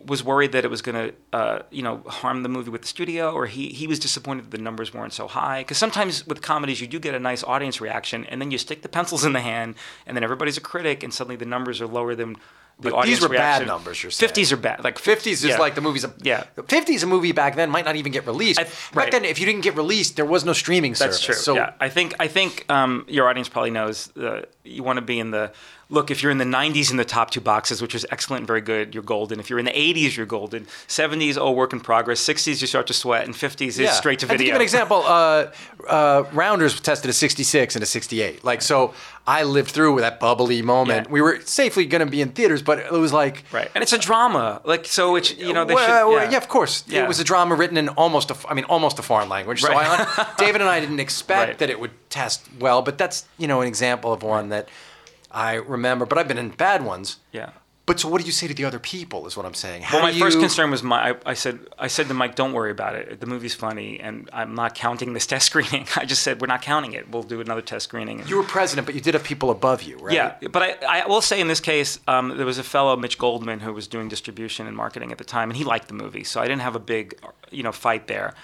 [0.06, 2.86] was worried that it was going to, uh, you know, harm the movie with the
[2.86, 5.60] studio, or he he was disappointed that the numbers weren't so high.
[5.60, 8.82] Because sometimes with comedies, you do get a nice audience reaction, and then you stick
[8.82, 9.74] the pencils in the hand,
[10.06, 12.36] and then everybody's a critic, and suddenly the numbers are lower than
[12.78, 14.32] the But these were bad numbers, you're saying.
[14.32, 14.84] 50s are bad.
[14.84, 15.56] Like 50s is yeah.
[15.58, 16.44] like the movies Yeah.
[16.56, 19.10] 50s a movie back then might not even get released I- back right.
[19.12, 21.34] then if you didn't get released there was no streaming That's service true.
[21.34, 25.02] so yeah, I think I think um, your audience probably knows uh, you want to
[25.02, 25.52] be in the
[25.88, 26.10] look.
[26.10, 28.60] If you're in the '90s in the top two boxes, which is excellent and very
[28.60, 29.40] good, you're golden.
[29.40, 30.66] If you're in the '80s, you're golden.
[30.88, 32.20] '70s, oh, work in progress.
[32.20, 34.34] '60s, you start to sweat, and '50s is straight to video.
[34.34, 34.46] And video.
[34.52, 35.52] give an example, uh,
[35.88, 38.44] uh, Rounders tested a 66 and a 68.
[38.44, 38.94] Like, so
[39.26, 41.06] I lived through that bubbly moment.
[41.06, 41.12] Yeah.
[41.12, 43.92] We were safely going to be in theaters, but it was like, Right, and it's
[43.92, 44.60] a drama.
[44.64, 46.14] Like so, it's you know they well, should.
[46.14, 46.36] well, yeah.
[46.38, 46.84] of course.
[46.86, 47.04] Yeah.
[47.04, 49.62] It was a drama written in almost a, I mean, almost a foreign language.
[49.62, 51.58] So I, David and I didn't expect Right.
[51.58, 54.68] that it would test well, but that's, you know, an example of one that
[55.36, 56.06] I remember.
[56.06, 57.18] But I've been in bad ones.
[57.30, 57.50] Yeah.
[57.84, 59.82] But so what do you say to the other people is what I'm saying.
[59.82, 61.10] How Well, my do first concern was my.
[61.10, 63.20] I, I said I said to Mike, "Don't worry about it.
[63.20, 65.86] The movie's funny, and I'm not counting this test screening.
[65.94, 67.08] I just said we're not counting it.
[67.12, 69.98] We'll do another test screening." You were president, but you did have people above you,
[69.98, 70.14] right?
[70.14, 73.18] Yeah, but I, I will say in this case, um, there was a fellow, Mitch
[73.18, 76.24] Goldman, who was doing distribution and marketing at the time, and he liked the movie,
[76.24, 77.20] so I didn't have a big,
[77.52, 78.34] you know, fight there.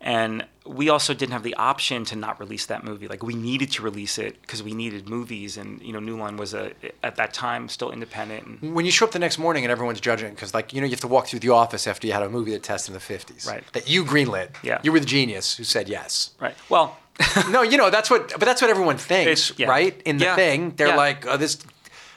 [0.00, 3.08] And we also didn't have the option to not release that movie.
[3.08, 6.36] Like we needed to release it because we needed movies, and you know, New Line
[6.36, 8.46] was a at that time still independent.
[8.62, 10.84] And, When you show up the next morning and everyone's judging, because like you know
[10.86, 12.94] you have to walk through the office after you had a movie that tested in
[12.94, 13.64] the fifties, Right.
[13.72, 14.50] That you greenlit.
[14.62, 14.80] Yeah.
[14.82, 16.30] You were the genius who said yes.
[16.40, 16.54] right.
[16.68, 16.96] Well,
[17.50, 19.66] no, you know that's what, but that's what everyone thinks, yeah.
[19.68, 20.00] right?
[20.04, 20.36] In the Yeah.
[20.36, 20.96] thing, they're Yeah.
[20.96, 21.58] like, "Oh, this,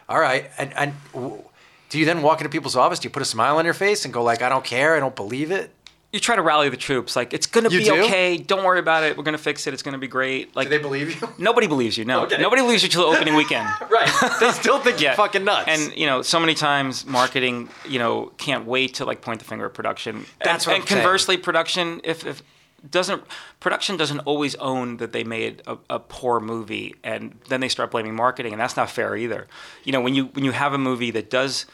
[0.07, 1.41] all right." And and w-
[1.89, 2.99] do you then walk into people's office?
[2.99, 4.99] Do you put a smile on your face and go like, "I don't care, I
[4.99, 5.71] don't believe it"?
[6.13, 7.15] You try to rally the troops.
[7.15, 8.03] Like it's gonna You be do?
[8.03, 8.37] okay.
[8.37, 9.15] Don't worry about it.
[9.17, 9.73] We're gonna fix it.
[9.73, 10.55] It's gonna be great.
[10.55, 11.29] Like Do they believe you?
[11.37, 12.03] nobody believes you.
[12.05, 12.37] No, Okay.
[12.41, 13.67] nobody believes you till the opening weekend.
[13.89, 14.09] right.
[14.39, 15.09] They still think Yeah.
[15.09, 15.67] you're fucking nuts.
[15.67, 19.45] And you know, so many times marketing, you know, can't wait to like point the
[19.45, 20.25] finger at production.
[20.43, 21.01] That's and, what and I'm saying.
[21.03, 22.43] conversely, production if, if
[22.89, 23.23] doesn't
[23.59, 27.91] production doesn't always own that they made a, a poor movie, and then they start
[27.91, 29.47] blaming marketing, and that's not fair either.
[29.83, 31.67] You know, when you when you have a movie that does,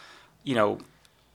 [0.44, 0.80] you know,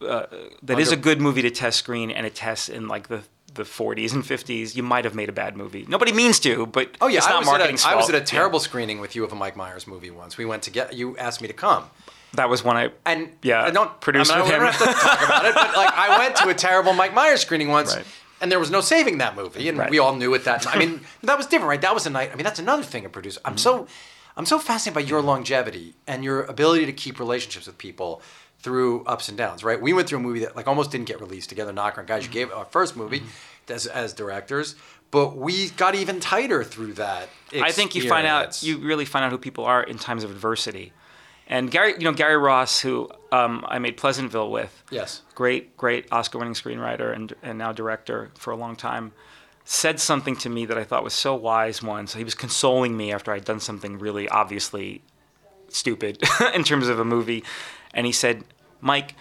[0.05, 0.27] uh,
[0.63, 3.23] that is a good movie to test screen and it tests in like the
[3.55, 5.85] the 40s and 50s, you might have made a bad movie.
[5.87, 8.19] Nobody means to, but Oh yeah, it's I not was, at marketing's was at a
[8.19, 8.25] Yeah.
[8.25, 10.39] terrible screening with you of a Mike Myers movie once.
[10.39, 11.85] We went to get you asked me to come,
[12.33, 14.73] That was when I and Yeah, I don't produce I mean, with I don't him.
[14.73, 17.69] have to talk about it, but like I went to a terrible Mike Myers screening
[17.69, 18.07] once, Right.
[18.41, 19.91] and there was no saving that movie, and Right.
[19.91, 20.63] we all knew it that.
[20.63, 20.75] Time.
[20.75, 21.81] I mean, that was different, right?
[21.83, 22.31] That was a night.
[22.33, 23.41] I mean, that's another thing a producer.
[23.45, 23.87] I'm so,
[24.35, 28.23] I'm so fascinated by your longevity and your ability to keep relationships with people
[28.63, 29.81] through ups and downs, right?
[29.81, 32.25] We went through a movie that like almost didn't get released together, Knockaround Guys.
[32.25, 33.23] You gave our first movie
[33.69, 34.77] as as directors,
[35.11, 37.29] but we got even tighter through that.
[37.53, 40.31] I think you find out you really find out who people are in times of
[40.31, 40.93] adversity.
[41.49, 45.23] And Gary, you know Gary Ross, who um, I made Pleasantville with, Yes.
[45.35, 49.13] great, great Oscar-winning screenwriter and and now director for a long time,
[49.65, 52.15] said something to me that I thought was so wise once.
[52.15, 55.03] He was consoling me after I'd done something really obviously
[55.69, 56.23] stupid
[56.55, 57.43] in terms of a movie,
[57.95, 58.45] and he said,
[58.81, 59.15] "Mike,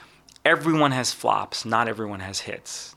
[0.45, 1.65] everyone has flops.
[1.65, 2.95] Not everyone has hits."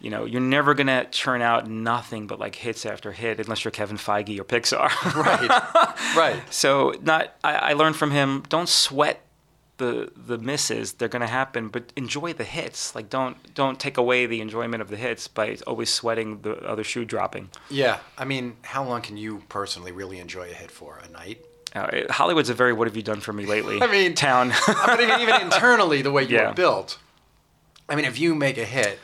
[0.00, 3.70] You know, you're never gonna churn out nothing but like hits after hit unless you're
[3.70, 4.90] Kevin Feige or Pixar.
[5.14, 6.16] Right.
[6.16, 6.42] right.
[6.52, 8.42] So not I, I learned from him.
[8.48, 9.24] Don't sweat
[9.76, 10.94] the the misses.
[10.94, 12.96] They're gonna happen, but enjoy the hits.
[12.96, 16.82] Like don't don't take away the enjoyment of the hits by always sweating the other
[16.82, 17.50] shoe dropping.
[17.70, 18.00] Yeah.
[18.18, 21.00] I mean, how long can you personally really enjoy a hit for?
[21.04, 21.44] A night?
[21.74, 23.80] Uh, Hollywood's a very what have you done for me lately?
[23.80, 24.52] I mean- town.
[24.66, 26.48] but even, even internally, the way you Yeah.
[26.48, 26.98] were built.
[27.88, 28.98] I mean, if you make a hit,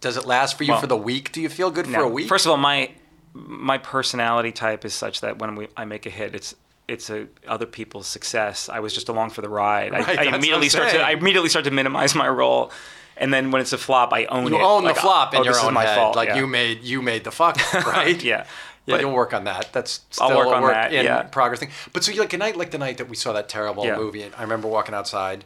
[0.00, 1.32] does it last for you Well, for the week?
[1.32, 2.28] Do you feel good for a week?
[2.28, 2.90] First of all, my
[3.34, 6.54] my personality type is such that when we, I make a hit, it's
[6.86, 8.68] it's a other people's success.
[8.68, 9.92] I was just along for the ride.
[9.92, 12.70] Right, I, I immediately start to I immediately start to minimize my role,
[13.16, 14.58] and then when it's a flop, I own you it.
[14.58, 15.96] You own Like, the flop in oh, your this own is my head.
[15.96, 16.16] fault.
[16.16, 16.36] Like yeah.
[16.36, 18.22] you made you made the fuck, up, right?
[18.22, 18.46] yeah.
[18.86, 19.72] Yeah, But- you'll work on that.
[19.72, 21.22] That's still I'll work a on work that, in yeah.
[21.22, 21.70] progress thing.
[21.92, 23.96] But so you like a night like the night that we saw that terrible Yeah.
[23.96, 25.44] movie, I remember walking outside,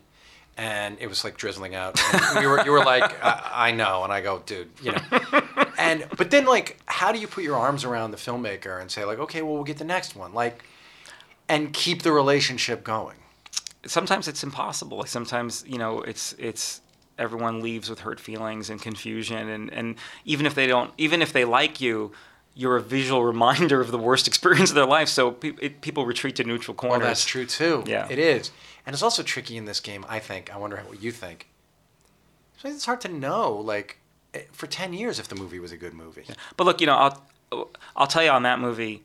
[0.57, 2.01] and it was like drizzling out.
[2.13, 5.01] And you were you were like, I, I know, and I go, dude, you know.
[5.81, 9.05] And but then like, how do you put your arms around the filmmaker and say
[9.05, 10.65] like, okay, well we'll get the next one, like,
[11.49, 13.17] and keep the relationship going?
[13.87, 14.99] sometimes it's impossible.
[14.99, 16.81] Like sometimes you know it's it's
[17.17, 21.33] everyone leaves with hurt feelings and confusion, and and even if they don't, even if
[21.33, 22.11] they like you.
[22.59, 26.05] You're a visual reminder of the worst experience of their life, so pe- it, people
[26.05, 26.99] retreat to neutral corners.
[26.99, 27.85] Well, that's true too.
[27.87, 28.09] Yeah.
[28.11, 28.51] it is,
[28.85, 30.05] and it's also tricky in this game.
[30.09, 30.53] I think.
[30.53, 31.47] I wonder what you think.
[32.57, 33.99] So It's hard to know, like,
[34.35, 36.25] eh, for ten years, if the movie was a good movie.
[36.57, 39.05] But look, you know, I'll I'll tell you on that movie,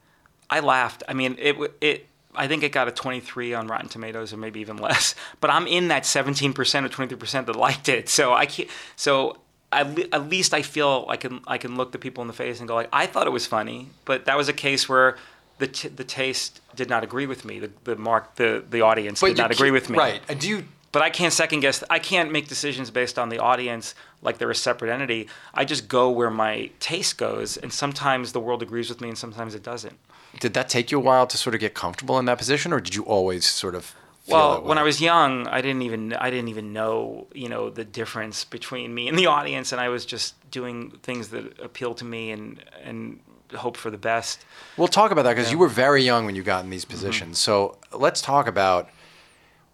[0.49, 1.03] I laughed.
[1.07, 2.07] I mean, it it.
[2.35, 5.13] I think it got a 23 on Rotten Tomatoes, or maybe even less.
[5.39, 8.09] But I'm in that 17% or 23% that liked it.
[8.09, 8.67] So I can't.
[8.95, 9.37] So
[9.73, 12.33] at, le- at least I feel I can I can look the people in the
[12.33, 15.17] face and go like, I thought it was funny, but that was a case where
[15.59, 17.59] the t- the taste did not agree with me.
[17.59, 19.97] The the mark the the audience did not agree with me.
[19.97, 20.21] Right.
[20.27, 20.65] And do you?
[20.91, 21.83] But I can't second guess.
[21.89, 25.27] I can't make decisions based on the audience like they're a separate entity.
[25.53, 29.17] I just go where my taste goes, and sometimes the world agrees with me, and
[29.17, 29.97] sometimes it doesn't.
[30.39, 32.79] Did that take you a while to sort of get comfortable in that position, or
[32.79, 33.95] did you always sort of?
[34.27, 34.77] Well, when?
[34.77, 38.93] I was young, I didn't even I didn't even know you know the difference between
[38.93, 42.63] me and the audience, and I was just doing things that appealed to me and
[42.83, 43.19] and
[43.53, 44.45] hope for the best.
[44.77, 45.53] We'll talk about that because Yeah.
[45.53, 46.95] you were very young when you got in these Mm-hmm.
[46.95, 47.39] positions.
[47.39, 48.89] So let's talk about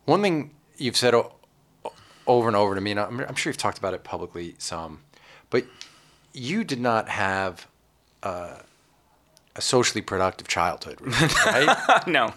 [0.05, 1.33] one thing you've said o-
[2.25, 5.01] over and over to me, and I'm, I'm sure you've talked about it publicly some,
[5.49, 5.65] but
[6.33, 7.67] you did not have
[8.23, 8.55] uh,
[9.55, 11.77] a socially productive childhood, really, right?
[12.07, 12.33] no,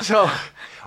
[0.00, 0.28] so,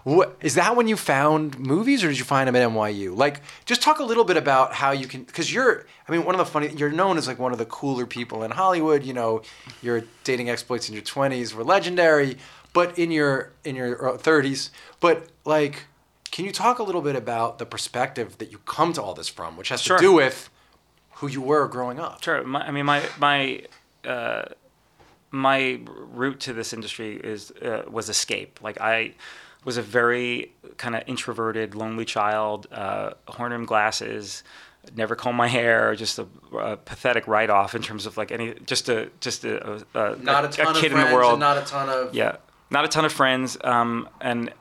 [0.05, 3.17] what is that when you found movies, or did you find them at NYU?
[3.17, 6.35] Like, just talk a little bit about how you can, because you're, I mean, one
[6.35, 9.03] of the funny, you're known as like one of the cooler people in Hollywood.
[9.03, 9.41] You know,
[9.81, 12.37] your dating exploits in your 20s were legendary,
[12.71, 15.85] but in your in your 30s, but like,
[16.31, 19.27] can you talk a little bit about the perspective that you come to all this
[19.27, 19.97] from, which has Sure.
[19.97, 20.49] to do with
[21.15, 22.21] who you were growing up.
[22.21, 22.43] Sure.
[22.43, 23.63] My, I mean, my my
[24.05, 24.43] uh,
[25.31, 28.59] my route to this industry is uh, was escape.
[28.61, 29.13] Like I
[29.65, 34.43] was a very kind of introverted, lonely child, uh, horn rimmed glasses,
[34.95, 38.53] never combed my hair, just a, a pathetic write off in terms of like any
[38.65, 41.33] just a just a, a, Not a ton of kid friends in the world.
[41.33, 42.37] and not a ton of Yeah,
[42.69, 43.57] not a ton of friends.
[43.63, 44.53] Um, and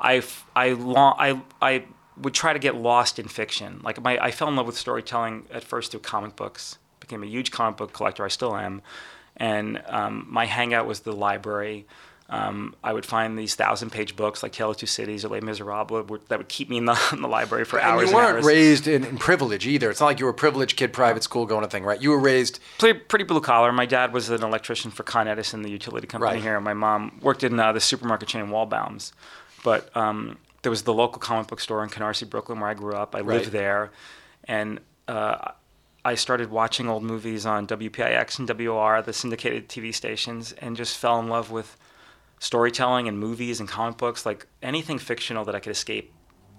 [0.00, 0.22] I
[0.70, 1.84] lo- I, I
[2.16, 3.80] would try to get lost in fiction.
[3.82, 6.78] Like my, I fell in love with storytelling at first through comic books.
[7.00, 8.24] Became a huge comic book collector.
[8.24, 8.82] I still am.
[9.36, 11.86] And um, my hangout was the library.
[12.34, 16.08] Um, I would find these thousand-page books like Tale of Two Cities or Les Miserables
[16.08, 18.08] would- that would keep me in the, in the library for And hours.
[18.10, 19.90] you weren't and raised in, in privilege either.
[19.90, 22.00] It's not like you were a privileged kid, private school going to thing, right?
[22.00, 23.70] You were raised pretty, pretty blue collar.
[23.70, 26.42] My dad was an electrician for Con Edison, the utility company Right.
[26.42, 26.58] here.
[26.58, 29.12] My mom worked in uh, the supermarket chain Waldbaum's.
[29.62, 32.94] But um, there was the local comic book store in Canarsie, Brooklyn, where I grew
[32.94, 33.14] up.
[33.14, 33.40] I Right.
[33.40, 33.90] lived there.
[34.44, 35.50] And uh,
[36.02, 40.96] I started watching old movies on WPIX and WOR, the syndicated TV stations, and just
[40.96, 41.76] fell in love with
[42.42, 46.12] storytelling and movies and comic books, like anything fictional that I could escape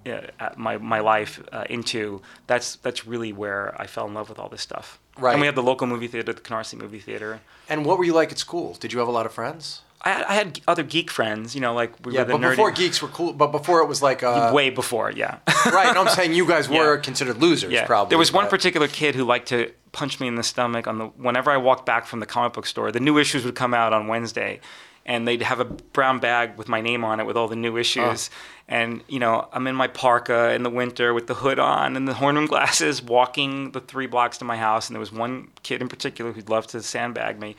[0.05, 2.21] uh, my my life uh, into.
[2.47, 4.99] That's that's really where I fell in love with all this stuff.
[5.17, 5.33] Right.
[5.33, 7.39] And we had the local movie theater, the Canarsie movie theater.
[7.69, 8.75] And what were you like at school?
[8.79, 9.81] Did you have a lot of friends?
[10.05, 12.41] I had, I had other geek friends, you know, like we Yeah, were the but
[12.41, 12.49] nerdy.
[12.57, 13.31] before geeks were cool.
[13.31, 15.37] But before it was like uh, way before, yeah.
[15.67, 15.93] right.
[15.93, 17.01] No, I'm saying you guys were Yeah.
[17.01, 17.71] considered losers.
[17.71, 17.85] yeah.
[17.85, 18.09] Probably.
[18.09, 21.05] There was one particular kid who liked to punch me in the stomach on the
[21.27, 22.91] whenever I walked back from the comic book store.
[22.91, 24.59] The new issues would come out on Wednesday,
[25.05, 27.77] and they'd have a brown bag with my name on it with all the new
[27.77, 28.29] issues.
[28.67, 32.07] And you know, I'm in my parka in the winter with the hood on and
[32.07, 34.87] the horn rim glasses, walking the three blocks to my house.
[34.87, 37.55] And there was one kid in particular who'd love to sandbag me.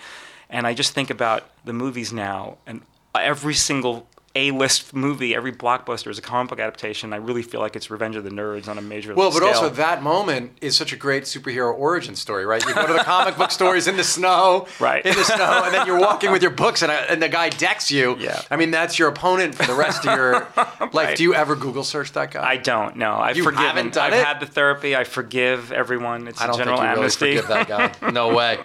[0.48, 2.83] And I just think about the movies now, and
[3.14, 7.12] every single A-list movie, every blockbuster is a comic book adaptation.
[7.12, 9.48] I really feel like it's Revenge of the Nerds on a major Well, but scale.
[9.48, 12.60] also that moment is such a great superhero origin story, right?
[12.66, 15.06] You go to the comic book stores in the snow, Right.
[15.06, 17.48] In the snow, and then you're walking with your books, and, a, and the guy
[17.48, 18.16] decks you.
[18.18, 18.42] Yeah.
[18.50, 20.94] I mean, that's your opponent for the rest of your life.
[20.94, 21.16] Right.
[21.16, 22.44] Do you ever Google search that guy?
[22.44, 23.14] I don't know.
[23.14, 23.66] I've You forgiven.
[23.66, 24.26] haven't done I've it?
[24.26, 24.96] had the therapy.
[24.96, 26.26] I forgive everyone.
[26.26, 27.24] It's I don't a general think you amnesty.
[27.26, 28.10] really forgive that guy.
[28.10, 28.58] No way.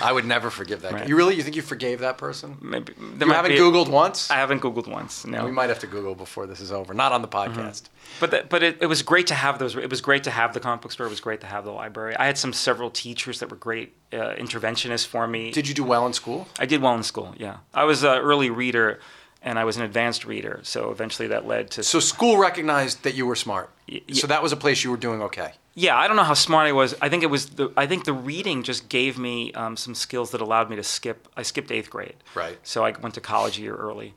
[0.00, 1.04] I would never forgive that guy.
[1.06, 1.34] You really?
[1.34, 2.58] You think you forgave that person?
[2.60, 4.30] Maybe there You haven't Googled once?
[4.30, 5.15] I haven't Googled once.
[5.24, 5.44] No.
[5.44, 6.92] we might have to Google before this is over.
[6.92, 7.58] Not on the Mm-hmm.
[7.60, 7.84] podcast.
[8.20, 9.76] But the, but it, it was great to have those.
[9.76, 11.06] It was great to have the comic book store.
[11.06, 12.16] It was great to have the library.
[12.16, 15.50] I had some several teachers that were great uh, interventionists for me.
[15.50, 16.46] Did you do well in school?
[16.58, 17.34] I did well in school.
[17.38, 19.00] Yeah, I was an early reader,
[19.42, 20.60] and I was an advanced reader.
[20.62, 21.82] So eventually that led to.
[21.82, 23.70] So school recognized that you were smart.
[23.88, 25.52] Y- y- So that was a place you were doing okay.
[25.74, 26.94] yeah, I don't know how smart I was.
[27.02, 27.70] I think it was the.
[27.76, 31.28] I think the reading just gave me um, some skills that allowed me to skip.
[31.36, 32.14] I skipped eighth grade.
[32.34, 32.58] Right.
[32.62, 34.14] So I went to college a year early.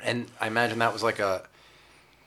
[0.00, 1.42] And I imagine that was like a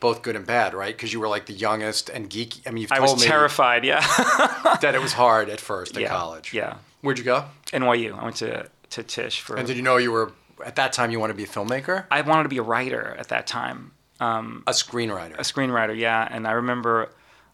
[0.00, 0.94] both good and bad, right?
[0.94, 2.60] Because you were like the youngest and geeky.
[2.66, 3.84] I mean, you've I was terrified.
[3.84, 4.00] Yeah.
[4.80, 6.08] that it was hard at first at yeah.
[6.08, 6.52] college.
[6.52, 6.78] Yeah.
[7.00, 7.44] Where'd you go?
[7.66, 8.18] NYU.
[8.18, 9.56] I went to to Tisch for.
[9.56, 10.32] And did you know you were
[10.64, 13.16] at that time you wanted to be a filmmaker, I wanted to be a writer
[13.18, 13.92] at that time.
[14.20, 15.34] Um, a screenwriter?
[15.34, 16.28] a screenwriter, yeah.
[16.30, 17.10] And I remember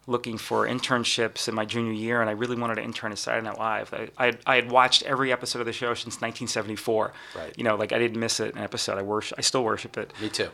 [0.09, 3.45] looking for internships in my junior year, and I really wanted to intern at Saturday
[3.45, 3.93] Night Live.
[3.93, 7.13] I, I, had, I had watched every episode of the show since 1974.
[7.35, 7.53] Right.
[7.57, 8.97] You know, like I didn't miss it, an episode.
[8.97, 10.11] I worship, I still worship it.
[10.21, 10.49] me too.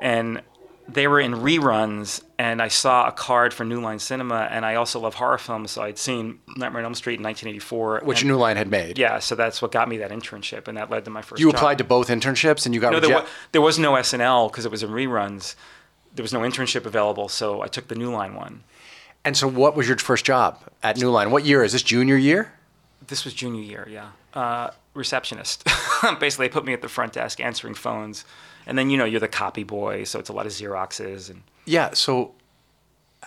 [0.00, 0.42] And
[0.88, 4.74] they were in reruns, and I saw a card for New Line Cinema, and I
[4.76, 8.02] also love horror films, so I'd seen Nightmare on Elm Street in 1984.
[8.04, 8.98] Which and- New Line had made.
[8.98, 11.40] Yeah, so that's what got me that internship, and that led to my first.
[11.40, 11.56] You job.
[11.56, 13.00] applied to both internships and you got No,
[13.52, 15.54] there, was no SNL because it was in reruns.
[16.14, 18.64] There was no internship available, so I took the New Line one.
[19.24, 21.30] And so, what was your first job at New Line?
[21.30, 21.82] What year is this?
[21.82, 22.52] Junior year?
[23.06, 24.10] This was junior year, yeah.
[24.34, 25.64] Uh, receptionist.
[26.20, 28.24] Basically, they put me at the front desk answering phones,
[28.66, 31.42] and then you know you're the copy boy, so it's a lot of Xeroxes and.
[31.66, 31.90] Yeah.
[31.92, 32.32] So,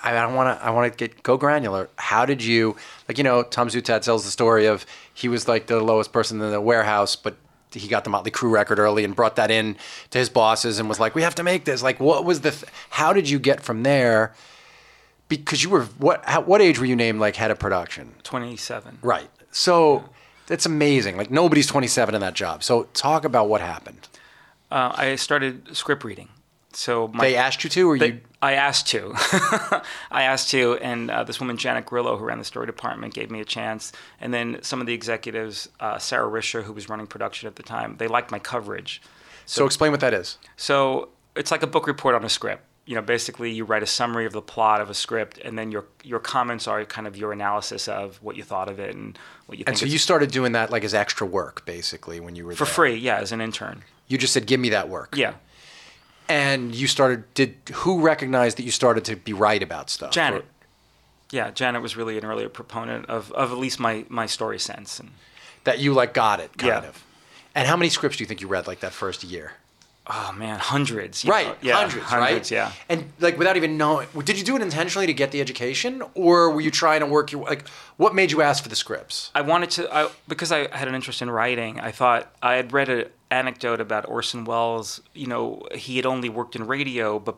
[0.01, 0.65] I want to.
[0.65, 1.89] I want to get go granular.
[1.97, 2.75] How did you
[3.07, 3.17] like?
[3.17, 6.51] You know, Tom Zutaut tells the story of he was like the lowest person in
[6.51, 7.37] the warehouse, but
[7.71, 9.77] he got the Motley Crue record early and brought that in
[10.11, 12.51] to his bosses and was like, "We have to make this." Like, what was the?
[12.51, 14.33] Th- how did you get from there?
[15.29, 16.23] Because you were what?
[16.25, 18.13] How, what age were you named like head of production?
[18.23, 18.99] 27.
[19.01, 19.29] Right.
[19.51, 20.07] So
[20.47, 21.17] that's amazing.
[21.17, 22.63] Like nobody's 27 in that job.
[22.63, 24.07] So talk about what happened.
[24.71, 26.29] Uh, I started script reading.
[26.75, 28.21] So my, They asked you to, or They- you?
[28.41, 29.13] I asked to.
[30.11, 33.31] I asked to, and uh, this woman, Janet Grillo, who ran the story department, gave
[33.31, 33.93] me a chance.
[34.19, 37.63] And then some of the executives, uh, Sara Risher, who was running production at the
[37.63, 39.01] time, they liked my coverage.
[39.45, 40.39] So explain what that is.
[40.57, 42.63] So it's like a book report on a script.
[42.85, 45.71] You know, basically, you write a summary of the plot of a script, and then
[45.71, 49.17] your your comments are kind of your analysis of what you thought of it and
[49.45, 49.69] what you think.
[49.69, 52.65] And so you started doing that like as extra work, basically, when you were for
[52.65, 52.73] there.
[52.73, 53.83] free, yeah, as an intern.
[54.09, 55.35] You just said, "Give me that work." Yeah,
[56.27, 57.33] And you started.
[57.33, 60.11] Did who recognized that you started to be right about stuff?
[60.11, 60.41] Janet.
[60.41, 60.45] Or-
[61.31, 64.99] yeah, Janet was really an earlier proponent of, of at least my, my story sense.
[64.99, 65.09] And
[65.63, 66.89] That you like got it, kind Yeah.
[66.89, 67.03] of.
[67.55, 69.53] And how many scripts do you think you read like that first year?
[70.07, 71.23] Oh man, hundreds.
[71.23, 71.55] you Right, know?
[71.61, 72.51] Yeah, hundreds, hundreds, right?
[72.51, 72.71] Yeah.
[72.89, 76.51] And like without even knowing, did you do it intentionally to get the education, or
[76.51, 77.67] were you trying to work your like?
[77.97, 79.31] What made you ask for the scripts?
[79.35, 81.79] I wanted to I, because I had an interest in writing.
[81.79, 84.99] I thought I had read an anecdote about Orson Welles.
[85.13, 87.35] You know, he had only worked in radio, but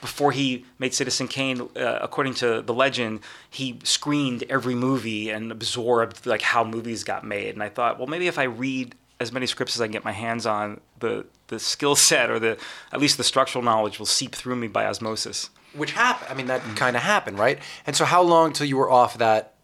[0.00, 5.52] before he made Citizen Kane, uh, according to the legend, he screened every movie and
[5.52, 7.54] absorbed like how movies got made.
[7.54, 10.04] And I thought, well, maybe if I read as many scripts as I can get
[10.04, 12.58] my hands on, the the skill set or the
[12.92, 15.50] at least the structural knowledge will seep through me by osmosis.
[15.74, 16.28] Which happened.
[16.30, 17.58] I mean, that kind of happened, right?
[17.86, 19.54] And so, how long till you were off that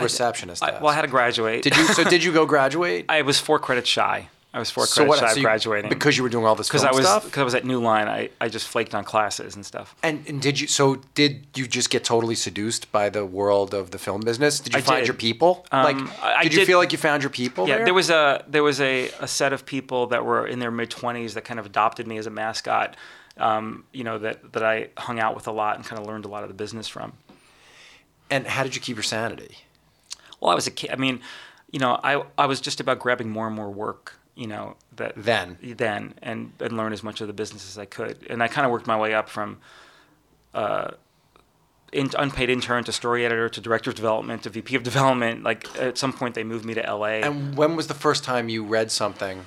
[0.00, 0.62] receptionist?
[0.62, 1.62] Uh, I, well, I had to graduate.
[1.62, 1.84] Did you?
[1.84, 3.04] So did you go graduate?
[3.08, 4.28] I was four credits shy.
[4.52, 6.66] I was four so credits shy so of graduating because you were doing all this
[6.66, 7.24] because I was stuff.
[7.24, 8.08] because I was at New Line.
[8.08, 9.94] I, I just flaked on classes and stuff.
[10.02, 10.66] And, and did you?
[10.66, 14.58] So did you just get totally seduced by the world of the film business?
[14.58, 15.06] Did you I find did.
[15.06, 15.66] your people?
[15.70, 17.68] Um, like, I- I did you did- feel like you found your people?
[17.68, 17.84] Yeah, there?
[17.86, 20.90] there was a there was a, a set of people that were in their mid
[20.90, 22.96] twenties that kind of adopted me as a mascot.
[23.36, 26.24] Um, you know that that I hung out with a lot and kind of learned
[26.24, 27.12] a lot of the business from.
[28.30, 29.58] And how did you keep your sanity?
[30.40, 30.90] Well, I was a kid.
[30.90, 31.20] I mean,
[31.70, 34.16] you know, I I was just about grabbing more and more work.
[34.34, 35.58] You know that Then.
[35.60, 38.26] then and and learn as much of the business as I could.
[38.30, 39.58] And I kind of worked my way up from.
[40.54, 40.92] Uh,
[41.92, 45.42] in, unpaid intern to story editor to director of development to VP of development.
[45.42, 47.22] Like at some point, they moved me to LA.
[47.26, 49.44] And when was the first time you read something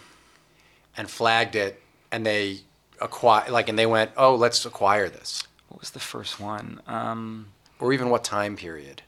[0.98, 1.82] and flagged it,
[2.12, 2.60] and they
[3.02, 6.82] acquire like, and they went, "Oh, let's acquire this," what was the first one?
[6.88, 7.48] Um,
[7.80, 9.02] or even what time period?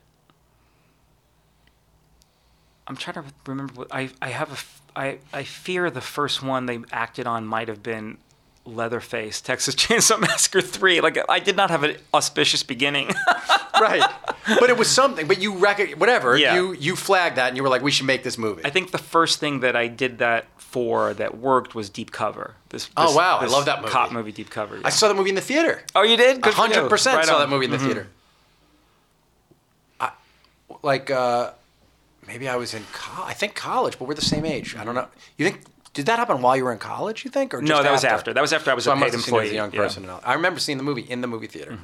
[2.87, 3.73] I'm trying to remember.
[3.73, 4.57] What, I I have a
[4.95, 8.17] I I fear the first one they acted on might have been
[8.65, 11.01] Leatherface, Texas Chainsaw Massacre three.
[11.01, 13.09] Like I did not have an auspicious beginning.
[13.79, 14.03] right.
[14.59, 15.27] But it was something.
[15.27, 16.37] But you rec- whatever.
[16.37, 16.55] Yeah.
[16.55, 18.91] You you flagged that, and you were like, "We should make this movie." I think
[18.91, 22.53] the first thing that I did that for that worked was Deep Cover.
[22.69, 23.91] This, Oh, this- wow, I love that movie.
[23.91, 24.79] Cop movie, Deep Cover.
[24.83, 25.83] I saw the movie in the theater.
[25.95, 26.41] Oh, you did?
[26.41, 26.73] Good for you.
[26.73, 27.39] hundred percent Right saw on.
[27.41, 27.85] that movie in the Mhm.
[27.85, 28.07] theater.
[29.99, 30.11] I,
[30.83, 31.51] like uh,
[32.27, 34.75] maybe I was in co- I think college, but we're the same age.
[34.75, 35.07] I don't know.
[35.37, 35.61] You think
[35.93, 37.23] did that happen while you were in college?
[37.23, 38.33] You think or No, that was after.
[38.33, 39.51] That was after I was so a paid must have seen it as employee.
[39.51, 39.77] a young Mm-hmm.
[39.79, 40.09] person.
[40.09, 40.21] all.
[40.25, 41.77] I remember seeing the movie in the movie theater.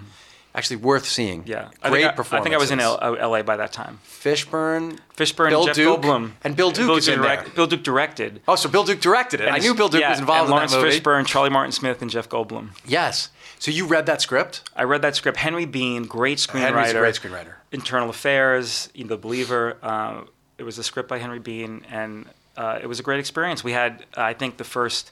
[0.53, 1.43] Actually, worth seeing.
[1.45, 2.41] Yeah, great I, performance.
[2.41, 3.41] I think I was in L- uh, L.A.
[3.43, 3.99] by that time.
[4.05, 4.99] Fishburne.
[5.15, 7.45] Fishburne, Bill Jeff Duke, Goldblum, and Bill Duke is in there.
[7.55, 8.41] Bill Duke directed.
[8.47, 9.47] Oh, so Bill Duke directed it.
[9.47, 10.99] I knew Bill Duke yeah, was involved and in Lawrence that movie.
[10.99, 12.71] Fishburne, Charlie Martin Smith, and Jeff Goldblum.
[12.85, 13.29] Yes.
[13.59, 14.69] So you read that script?
[14.75, 15.37] I read that script.
[15.37, 16.61] Henry Bean, great screenwriter.
[16.61, 17.53] Henry's a great screenwriter.
[17.71, 19.77] Internal Affairs, The Believer.
[19.81, 20.23] Uh,
[20.57, 22.25] it was a script by Henry Bean, and
[22.57, 23.63] uh, it was a great experience.
[23.63, 25.11] We had, I think, the first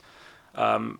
[0.55, 0.99] um,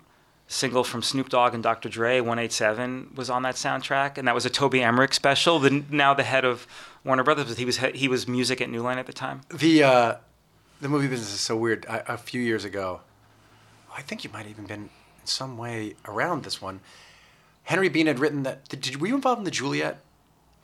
[0.50, 1.88] single from Snoop Dogg and Dr.
[1.88, 5.60] Dre, 187, was on that soundtrack, and that was a Toby Emmerich special.
[5.60, 6.68] The, now the head of
[7.06, 9.42] Warner Brothers, but he was he was music at New Line at the time.
[9.54, 10.16] The uh,
[10.82, 11.86] the movie business is so weird.
[11.88, 13.02] I, a few years ago,
[13.96, 14.90] I think you might have even been
[15.22, 16.82] in some way around this one.
[17.64, 18.68] Henry Bean had written that.
[18.68, 20.00] Did were you involved in the Juliet?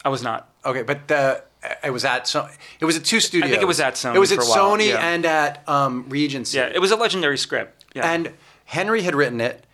[0.04, 0.50] I was not.
[0.66, 1.44] Okay, but the
[1.84, 3.48] it was at so it was at two studios.
[3.48, 5.14] I think it was at Sony It was at for a while, Sony yeah.
[5.14, 6.58] and at um, Regency.
[6.58, 7.86] Yeah, it was a legendary script.
[7.94, 8.12] Yeah.
[8.12, 8.34] And
[8.66, 9.66] Henry had written it,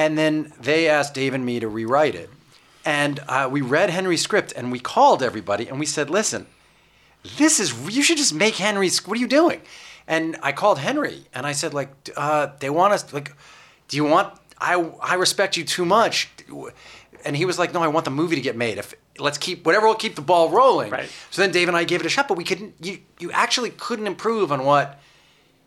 [0.00, 2.30] and then they asked Dave and me to rewrite it.
[2.86, 6.46] And uh, we read Henry's script, and we called everybody, and we said, "Listen,
[7.36, 9.06] this is you should just make Henry's.
[9.06, 9.60] What are you doing?"
[10.08, 13.12] And I called Henry, and I said, "Like, uh, they want us.
[13.12, 13.36] Like,
[13.88, 14.32] do you want?
[14.58, 16.30] I I respect you too much."
[17.26, 18.78] And he was like, "No, I want the movie to get made.
[18.78, 21.10] If let's keep whatever will keep the ball rolling." Right.
[21.30, 22.74] So then Dave and I gave it a shot, but we couldn't.
[22.80, 24.98] You you actually couldn't improve on what.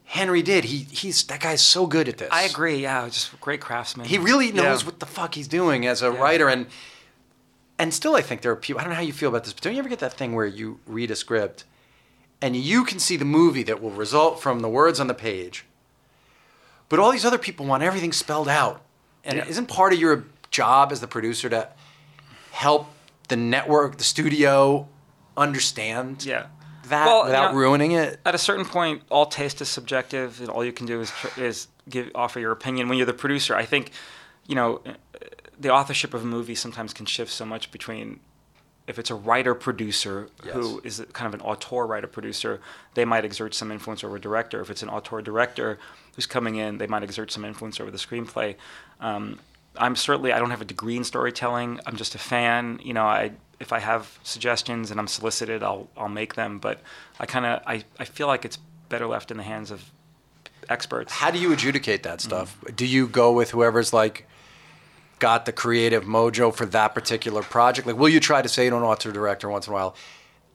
[0.06, 0.66] Henry did.
[0.66, 2.30] He he's that guy's so good at this.
[2.32, 2.78] I agree.
[2.84, 4.06] Yeah, just great craftsman.
[4.08, 4.86] He really knows Yeah.
[4.88, 6.20] what the fuck he's doing as a Yeah.
[6.20, 6.68] writer, and
[7.80, 8.80] and still, I think there are people.
[8.80, 10.36] I don't know how you feel about this, but don't you ever get that thing
[10.36, 11.64] where you read a script,
[12.42, 15.66] and you can see the movie that will result from the words on the page,
[16.90, 18.82] but all these other people want everything spelled out,
[19.24, 19.46] and Yeah.
[19.48, 21.70] isn't part of your job as the producer to
[22.52, 22.90] help
[23.30, 24.88] the network, the studio,
[25.36, 26.46] understand Yeah.
[26.94, 28.20] That Well, you without know, ruining it?
[28.26, 31.42] At a certain point, all taste is subjective, and all you can do is tr-
[31.42, 32.88] is give offer your opinion.
[32.90, 33.92] When you're the producer, I think,
[34.48, 34.82] you know,
[35.60, 38.20] the authorship of a movie sometimes can shift so much between.
[38.86, 41.00] If it's a writer producer who Yes.
[41.00, 42.60] is kind of an auteur writer producer,
[42.96, 44.60] they might exert some influence over a director.
[44.60, 45.80] If it's an auteur director
[46.16, 48.56] who's coming in, they might exert some influence over the screenplay.
[49.00, 49.40] Um,
[49.78, 51.80] I'm certainly I don't have a degree in storytelling.
[51.86, 52.80] I'm just a fan.
[52.84, 56.60] You know, I if I have suggestions and I'm solicited, I'll I'll make them.
[56.60, 56.82] But
[57.20, 58.58] I kind of I, I feel like it's
[58.90, 59.92] better left in the hands of
[60.70, 61.14] experts.
[61.14, 62.58] How do you adjudicate that stuff?
[62.62, 62.76] Mm-hmm.
[62.76, 64.28] Do you go with whoever's like
[65.20, 67.88] got the creative mojo for that particular project?
[67.88, 69.96] Like, will you try to say to an author director once in a while,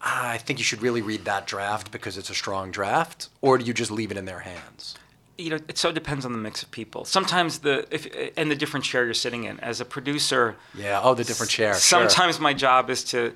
[0.00, 3.58] ah, I think you should really read that draft because it's a strong draft, or
[3.58, 4.96] do you just leave it in their hands?
[5.38, 7.04] You know, it so depends on the mix of people.
[7.04, 9.58] Sometimes the if and the different chair you're sitting in.
[9.60, 11.74] As a producer, yeah, oh, the different chair.
[11.74, 12.42] Sometimes sure.
[12.42, 13.34] my job is to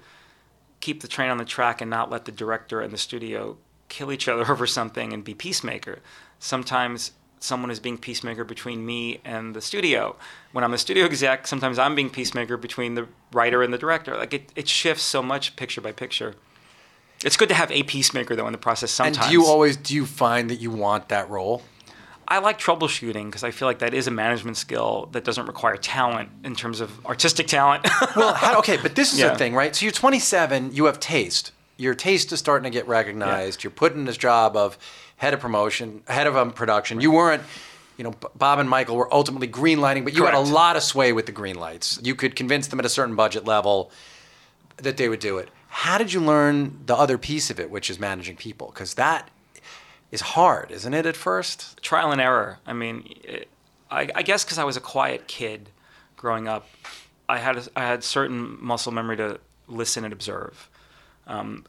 [0.81, 3.57] keep the train on the track and not let the director and the studio
[3.89, 6.01] kill each other over something and be peacemaker.
[6.41, 10.17] Sometimes someone is being peacemaker between me and the studio.
[10.51, 14.17] When I'm a studio exec, sometimes I'm being peacemaker between the writer and the director.
[14.17, 16.35] Like it, it shifts so much picture by picture.
[17.25, 19.19] It's good to have a peacemaker though in the process sometimes.
[19.19, 21.63] And do you always do you find that you want that role?
[22.33, 25.77] I like troubleshooting because I feel like that is a management skill that doesn't require
[25.77, 27.87] talent in terms of artistic talent.
[28.17, 29.29] well, how, okay, but this is yeah.
[29.29, 29.77] the thing, right?
[29.77, 31.53] So you're 27, you have taste.
[31.77, 33.61] Your taste is starting to get recognized.
[33.61, 33.65] Yeah.
[33.65, 34.79] You're put in this job of
[35.19, 37.03] head of promotion, head of um, production.
[37.03, 37.43] You weren't,
[37.99, 40.35] you know, Bob and Michael were ultimately green lighting, but you Correct.
[40.35, 42.01] had a lot of sway with the green lights.
[42.03, 43.91] You could convince them at a certain budget level
[44.79, 45.51] that they would do it.
[45.69, 48.69] How did you learn the other piece of it, which is managing people?
[48.69, 49.29] Because that
[50.13, 51.83] is hard, isn't it, at first?
[51.83, 52.59] Trial and error.
[52.67, 53.49] I mean, it,
[53.91, 55.71] I, I, guess because I was a quiet kid
[56.17, 56.69] growing up,
[57.29, 60.69] I had a, I had certain muscle memory to listen and observe.
[61.27, 61.65] Um,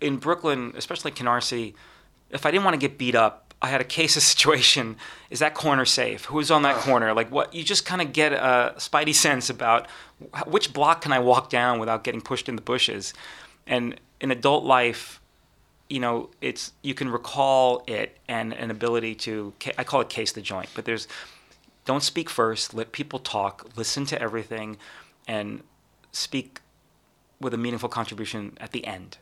[0.00, 1.74] in Brooklyn, especially Canarsie,
[2.30, 4.96] if I didn't want to get beat up, I had a case of situation.
[5.28, 6.26] Is that corner safe?
[6.26, 7.12] Who's on that corner?
[7.12, 7.52] Like what?
[7.54, 9.88] You just kind of get a spidey sense about
[10.46, 13.14] which block can I walk down without getting pushed in the bushes.
[13.66, 15.19] And in adult life,
[15.90, 20.32] you know, it's you can recall it and an ability to I call it case
[20.32, 21.06] the joint, but there's
[21.84, 24.76] don't speak first, let people talk, listen to everything,
[25.26, 25.62] and
[26.12, 26.60] speak
[27.40, 29.18] with a meaningful contribution at the end.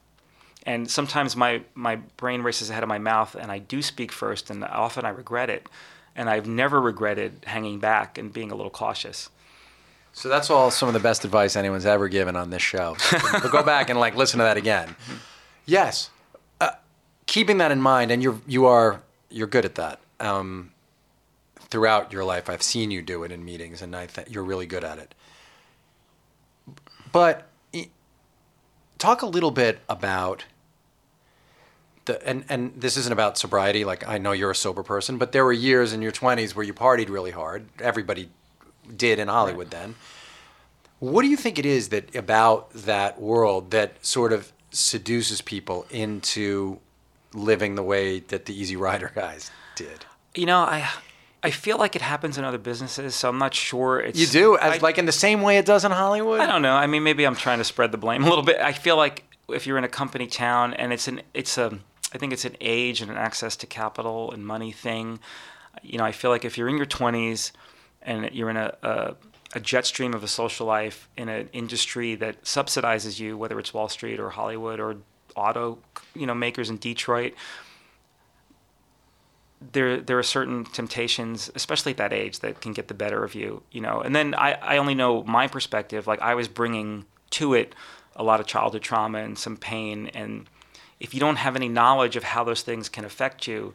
[0.65, 4.51] And sometimes my, my brain races ahead of my mouth, and I do speak first,
[4.51, 5.69] and often I regret it.
[6.17, 9.31] And I've never regretted hanging back and being a little cautious.
[10.13, 12.97] So that's all some of the best advice anyone's ever given on this show.
[13.33, 14.89] but go back and like listen to that again.
[14.89, 15.17] Mm-hmm.
[15.65, 16.11] Yes,
[17.29, 19.01] keeping that in mind, and you're you are
[19.31, 20.01] you're good at that.
[20.19, 20.73] Um,
[21.61, 24.67] throughout your life, I've seen you do it in meetings, and I think you're really
[24.67, 25.15] good at it.
[27.13, 27.47] But
[28.99, 30.45] talk a little bit about
[32.07, 33.85] the and and this isn't about sobriety.
[33.85, 36.65] Like I know you're a sober person, but there were years in your 20s where
[36.65, 37.67] you partied really hard.
[37.79, 38.31] Everybody
[38.97, 39.83] did in Hollywood right.
[39.83, 39.95] then.
[40.99, 45.87] What do you think it is that about that world that sort of seduces people
[45.91, 46.81] into
[47.35, 50.05] living the way that the Easy Rider guys did?
[50.35, 50.89] You know, I
[51.43, 54.19] I feel like it happens in other businesses, so I'm not sure it's.
[54.19, 56.41] You do, as I, like in the same way it does in Hollywood.
[56.41, 56.75] I don't know.
[56.75, 58.61] I mean, maybe I'm trying to spread the blame a little bit.
[58.61, 61.79] I feel like if you're in a company town and it's an it's a
[62.13, 65.21] I think it's an age and an access to capital and money thing.
[65.83, 67.53] You know, I feel like if you're in your 20s
[68.03, 69.15] and you're in a, a
[69.55, 73.73] a jet stream of a social life in an industry that subsidizes you, whether it's
[73.73, 74.97] Wall Street or Hollywood or
[75.37, 75.79] auto,
[76.19, 77.35] you know, makers in Detroit,
[79.73, 83.35] there there are certain temptations, especially at that age, that can get the better of
[83.35, 84.01] you, you know.
[84.01, 86.07] And then I, I only know my perspective.
[86.07, 87.75] Like I was bringing to it
[88.17, 90.49] a lot of childhood trauma and some pain, and
[91.01, 93.75] if you don't have any knowledge of how those things can affect you,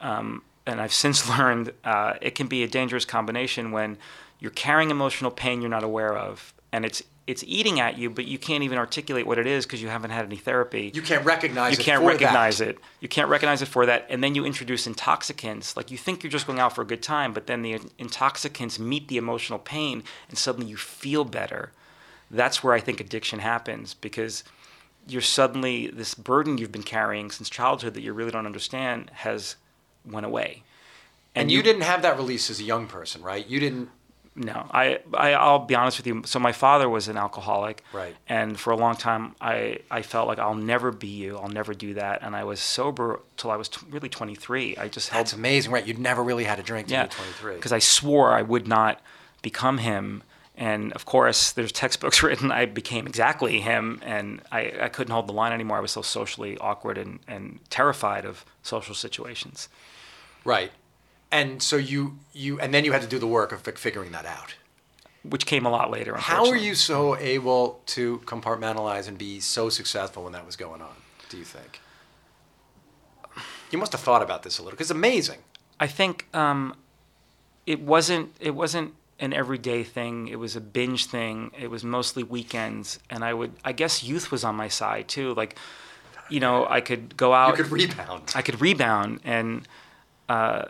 [0.00, 3.98] um, and I've since learned uh, it can be a dangerous combination when
[4.38, 8.24] you're carrying emotional pain you're not aware of, and it's it's eating at you, but
[8.24, 10.90] you can't even articulate what it is because you haven't had any therapy.
[10.92, 12.70] You can't recognize you can't recognize that.
[12.70, 12.78] it.
[12.98, 15.76] You can't recognize it for that, and then you introduce intoxicants.
[15.76, 18.80] Like you think you're just going out for a good time, but then the intoxicants
[18.80, 21.70] meet the emotional pain, and suddenly you feel better.
[22.32, 24.42] That's where I think addiction happens because
[25.06, 29.54] you're suddenly this burden you've been carrying since childhood that you really don't understand has
[30.04, 30.64] went away.
[31.34, 33.46] And, and you, you didn't have that release as a young person, right?
[33.46, 33.88] You didn't
[34.36, 36.22] no, I, I I'll be honest with you.
[36.24, 38.14] So my father was an alcoholic, right?
[38.28, 41.36] And for a long time, I I felt like I'll never be you.
[41.36, 42.22] I'll never do that.
[42.22, 44.76] And I was sober till I was t- really 23.
[44.76, 45.26] I just held.
[45.26, 45.84] That's amazing, right?
[45.84, 47.54] You'd never really had a drink till yeah, you 23.
[47.56, 49.00] Because I swore I would not
[49.42, 50.22] become him.
[50.56, 52.52] And of course, there's textbooks written.
[52.52, 55.78] I became exactly him, and I, I couldn't hold the line anymore.
[55.78, 59.68] I was so socially awkward and, and terrified of social situations.
[60.44, 60.70] Right
[61.32, 64.26] and so you you and then you had to do the work of figuring that
[64.26, 64.54] out.
[65.22, 69.68] Which came a lot later how were you so able to compartmentalize and be so
[69.68, 70.94] successful when that was going on
[71.30, 71.80] do you think?
[73.70, 75.38] You must have thought about this a little because it's amazing.
[75.78, 76.74] I think um,
[77.66, 80.28] it wasn't it wasn't an everyday thing.
[80.28, 81.52] It was a binge thing.
[81.58, 82.98] It was mostly weekends.
[83.08, 85.32] And i would i guess youth was on my side too.
[85.34, 85.56] Like
[86.28, 88.32] you know i could go out you could rebound.
[88.34, 89.20] I could rebound.
[89.24, 89.66] And
[90.28, 90.64] uh,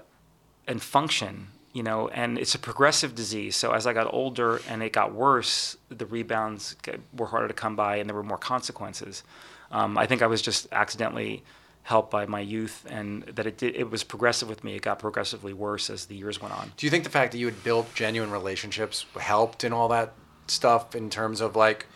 [0.70, 3.54] and function you know, and it's a progressive disease.
[3.54, 6.76] So as I got older and it got worse, the rebounds
[7.16, 9.22] were harder to come by, and there were more consequences.
[9.70, 11.44] Um, I think I was just accidentally
[11.82, 14.74] helped by my youth, and that it did, it was progressive with me.
[14.74, 16.72] It got progressively worse as the years went on.
[16.76, 20.12] Do you think the fact that you had built genuine relationships helped in all that
[20.48, 21.86] stuff in terms of like,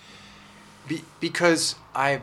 [0.86, 2.22] be, because I,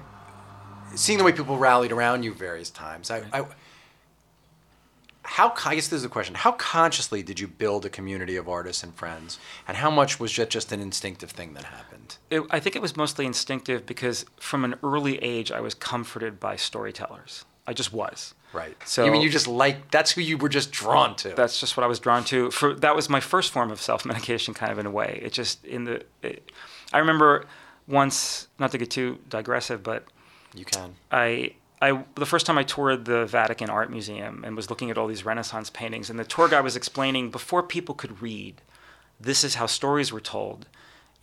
[0.96, 3.46] seeing the way people rallied around you various times, I, I
[5.32, 8.50] how I guess this is the question: How consciously did you build a community of
[8.50, 12.18] artists and friends, and how much was that just an instinctive thing that happened?
[12.30, 16.38] It, I think it was mostly instinctive because from an early age I was comforted
[16.40, 17.46] by storytellers.
[17.66, 18.34] I just was.
[18.52, 18.76] Right.
[18.86, 21.30] So you mean you just like that's who you were just drawn to.
[21.30, 22.52] That's just what I was drawn to.
[22.52, 25.22] For that was my first form of self medication, kind of in a way.
[25.24, 26.04] It just in the.
[26.22, 26.52] It,
[26.92, 27.46] I remember
[27.88, 30.04] once, not to get too digressive, but
[30.54, 30.96] you can.
[31.10, 34.98] I I the first time I toured the Vatican Art Museum and was looking at
[34.98, 38.62] all these Renaissance paintings, and the tour guide was explaining before people could read,
[39.20, 40.68] this is how stories were told,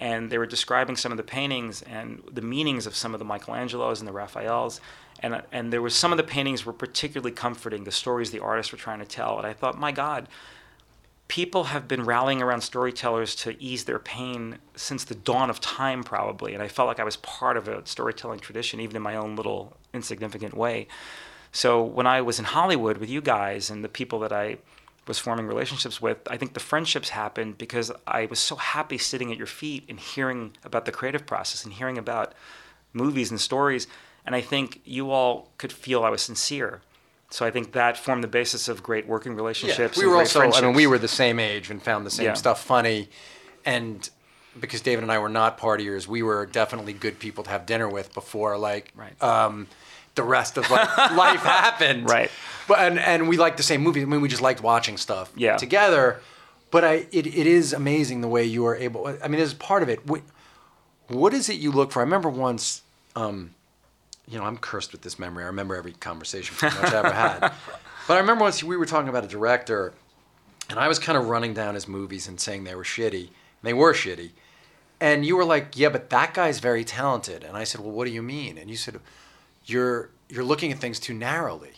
[0.00, 3.24] and they were describing some of the paintings and the meanings of some of the
[3.24, 4.80] Michelangelos and the Raphaels,
[5.20, 8.72] and and there was some of the paintings were particularly comforting, the stories the artists
[8.72, 10.28] were trying to tell, and I thought, my God,
[11.28, 16.02] people have been rallying around storytellers to ease their pain since the dawn of time,
[16.02, 16.54] probably.
[16.54, 19.36] And I felt like I was part of a storytelling tradition, even in my own
[19.36, 20.88] little insignificant way.
[21.52, 24.56] So when I was in Hollywood with you guys and the people that I
[25.06, 29.30] was forming relationships with, I think the friendships happened because I was so happy sitting
[29.30, 32.34] at your feet and hearing about the creative process and hearing about
[32.92, 33.86] movies and stories.
[34.24, 36.80] And I think you all could feel I was sincere
[37.30, 39.96] so I think that formed the basis of great working relationships.
[39.96, 42.26] Yeah, we were also, I mean, we were the same age and found the same
[42.26, 42.34] yeah.
[42.34, 43.10] stuff funny.
[43.66, 44.08] And
[44.58, 47.88] because David and I were not partiers, we were definitely good people to have dinner
[47.88, 49.22] with before, like, right.
[49.22, 49.66] um,
[50.14, 52.08] the rest of like, life happened.
[52.08, 52.30] Right.
[52.66, 54.04] But, and, and we liked the same movies.
[54.04, 55.58] I mean, we just liked watching stuff yeah.
[55.58, 56.20] together.
[56.70, 59.54] But I, it, it is amazing the way you are able, I mean, this is
[59.54, 60.06] part of it.
[60.06, 60.22] What,
[61.08, 62.00] what is it you look for?
[62.00, 62.82] I remember once,
[63.16, 63.54] um,
[64.28, 65.44] you know, I'm cursed with this memory.
[65.44, 67.52] I remember every conversation pretty much I ever had.
[68.06, 69.92] But I remember once we were talking about a director,
[70.70, 73.28] and I was kind of running down his movies and saying they were shitty.
[73.62, 74.30] They were shitty.
[74.98, 78.06] And you were like, "Yeah, but that guy's very talented." And I said, "Well, what
[78.06, 78.98] do you mean?" And you said,
[79.66, 81.74] "You're you're looking at things too narrowly.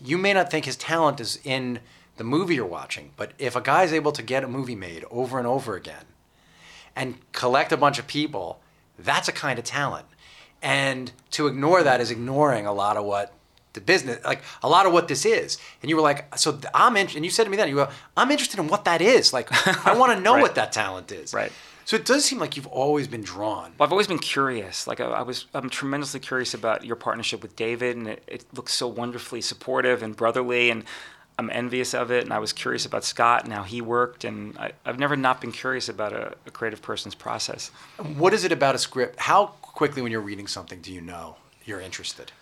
[0.00, 1.80] You may not think his talent is in
[2.18, 5.38] the movie you're watching, but if a guy's able to get a movie made over
[5.38, 6.04] and over again
[6.94, 8.60] and collect a bunch of people,
[8.96, 10.06] that's a kind of talent."
[10.62, 13.32] And to ignore that is ignoring a lot of what
[13.74, 15.58] the business, like a lot of what this is.
[15.82, 17.88] And you were like, so I'm in, and you said to me then, you go,
[18.16, 19.32] I'm interested in what that is.
[19.32, 19.48] Like,
[19.86, 20.42] I want to know right.
[20.42, 21.32] what that talent is.
[21.32, 21.52] Right.
[21.84, 23.72] So it does seem like you've always been drawn.
[23.78, 24.86] Well, I've always been curious.
[24.86, 28.44] Like I, I, was, I'm tremendously curious about your partnership with David, and it, it
[28.52, 30.70] looks so wonderfully supportive and brotherly.
[30.70, 30.84] And
[31.38, 34.58] I'm envious of it, and I was curious about Scott and how he worked, and
[34.58, 37.70] I, have never not been curious about a, a, creative person's process.
[38.16, 39.20] What is it about a script?
[39.20, 42.32] How quickly, when you're reading something, do you know you're interested?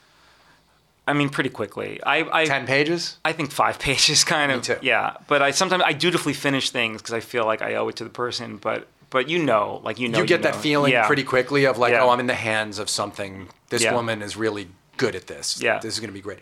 [1.06, 2.02] I mean, pretty quickly.
[2.02, 3.18] I, I ten pages.
[3.26, 4.58] I think five pages, kind of.
[4.58, 4.78] Me too.
[4.80, 7.96] Yeah, but I sometimes I dutifully finish things because I feel like I owe it
[7.96, 8.56] to the person.
[8.56, 10.60] But but you know, like you know, you get you that know.
[10.60, 11.06] feeling yeah.
[11.06, 12.02] pretty quickly of like, yeah.
[12.02, 13.48] oh, I'm in the hands of something.
[13.68, 13.94] This yeah.
[13.94, 15.60] woman is really good at this.
[15.60, 16.38] Yeah, this is going to be great.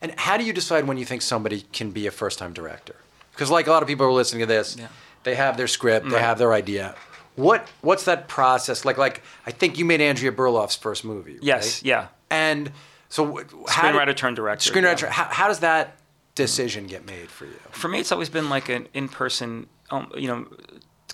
[0.00, 2.94] And how do you decide when you think somebody can be a first time director?
[3.32, 4.76] Because like a lot of people are listening to this,
[5.24, 6.94] they have their script, they have their idea.
[7.36, 8.98] What what's that process like?
[8.98, 11.38] Like I think you made Andrea Berloff's first movie.
[11.40, 11.82] Yes.
[11.82, 12.08] Yeah.
[12.30, 12.72] And
[13.08, 13.36] so
[13.68, 14.72] how screenwriter did, turned director.
[14.72, 15.02] Screenwriter.
[15.02, 15.12] Yeah.
[15.12, 15.96] How, how does that
[16.34, 17.58] decision get made for you?
[17.70, 20.46] For me, it's always been like an in person, um, you know,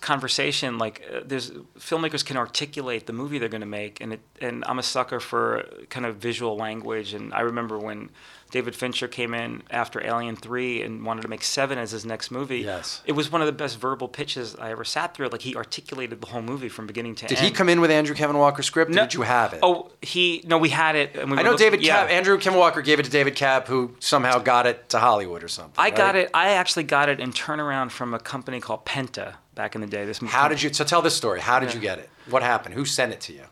[0.00, 0.78] conversation.
[0.78, 4.64] Like uh, there's filmmakers can articulate the movie they're going to make, and it, and
[4.66, 7.14] I'm a sucker for kind of visual language.
[7.14, 8.10] And I remember when
[8.52, 12.30] David Fincher came in after Alien 3 and wanted to make Seven as his next
[12.30, 12.58] movie.
[12.58, 13.00] Yes.
[13.06, 15.28] It was one of the best verbal pitches I ever sat through.
[15.28, 17.40] Like he articulated the whole movie from beginning to did end.
[17.40, 18.90] Did he come in with Andrew Kevin Walker's script?
[18.90, 19.60] No, did you have it?
[19.62, 21.16] Oh, he no, we had it.
[21.16, 22.06] And we I know looking, David yeah.
[22.06, 25.42] Koepp, Andrew Kevin Walker gave it to David Koepp, who somehow got it to Hollywood
[25.42, 25.72] or something.
[25.78, 25.96] I right?
[25.96, 26.30] got it.
[26.34, 30.04] I actually got it in turnaround from a company called Penta back in the day.
[30.04, 30.32] This movie.
[30.32, 30.70] How did you?
[30.74, 31.40] So tell this story.
[31.40, 31.74] How did yeah.
[31.76, 32.10] you get it?
[32.28, 32.74] What happened?
[32.74, 33.44] Who sent it to you?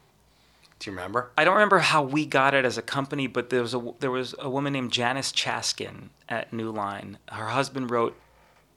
[0.80, 1.30] Do you remember?
[1.36, 4.10] I don't remember how we got it as a company, but there was a there
[4.10, 7.18] was a woman named Janice Chaskin at New Line.
[7.30, 8.18] Her husband wrote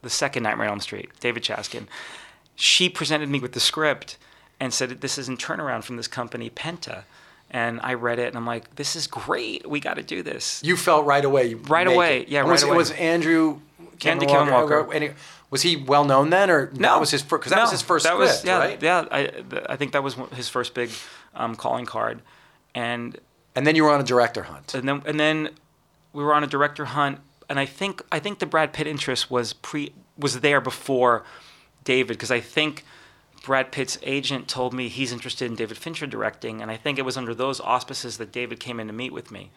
[0.02, 1.88] the second Nightmare on Elm Street, David Chaskin.
[2.56, 4.18] She presented me with the script
[4.60, 7.06] and said, "This is in turnaround from this company, Penta."
[7.54, 9.70] And I read it, and I'm like, "This is great.
[9.70, 11.54] We got to do this." You felt right away.
[11.54, 12.30] Right away, it.
[12.30, 12.40] yeah.
[12.40, 12.78] And right was, away.
[12.78, 13.60] Was Andrew
[14.00, 14.82] Kevin Walker?
[14.82, 14.94] Walker.
[14.94, 15.14] And
[15.54, 16.94] was he well known then, or no?
[16.94, 18.82] That was his first because that no, was his first that script, was, yeah, right?
[18.82, 19.32] Yeah, I,
[19.70, 20.90] I think that was his first big
[21.36, 22.24] um, calling card,
[22.74, 23.20] and
[23.56, 24.74] and then you were on a director hunt.
[24.74, 25.50] And then and then
[26.12, 29.30] we were on a director hunt, and I think I think the Brad Pitt interest
[29.30, 31.24] was pre was there before
[31.84, 32.84] David because I think
[33.44, 37.02] Brad Pitt's agent told me he's interested in David Fincher directing, and I think it
[37.02, 39.52] was under those auspices that David came in to meet with me.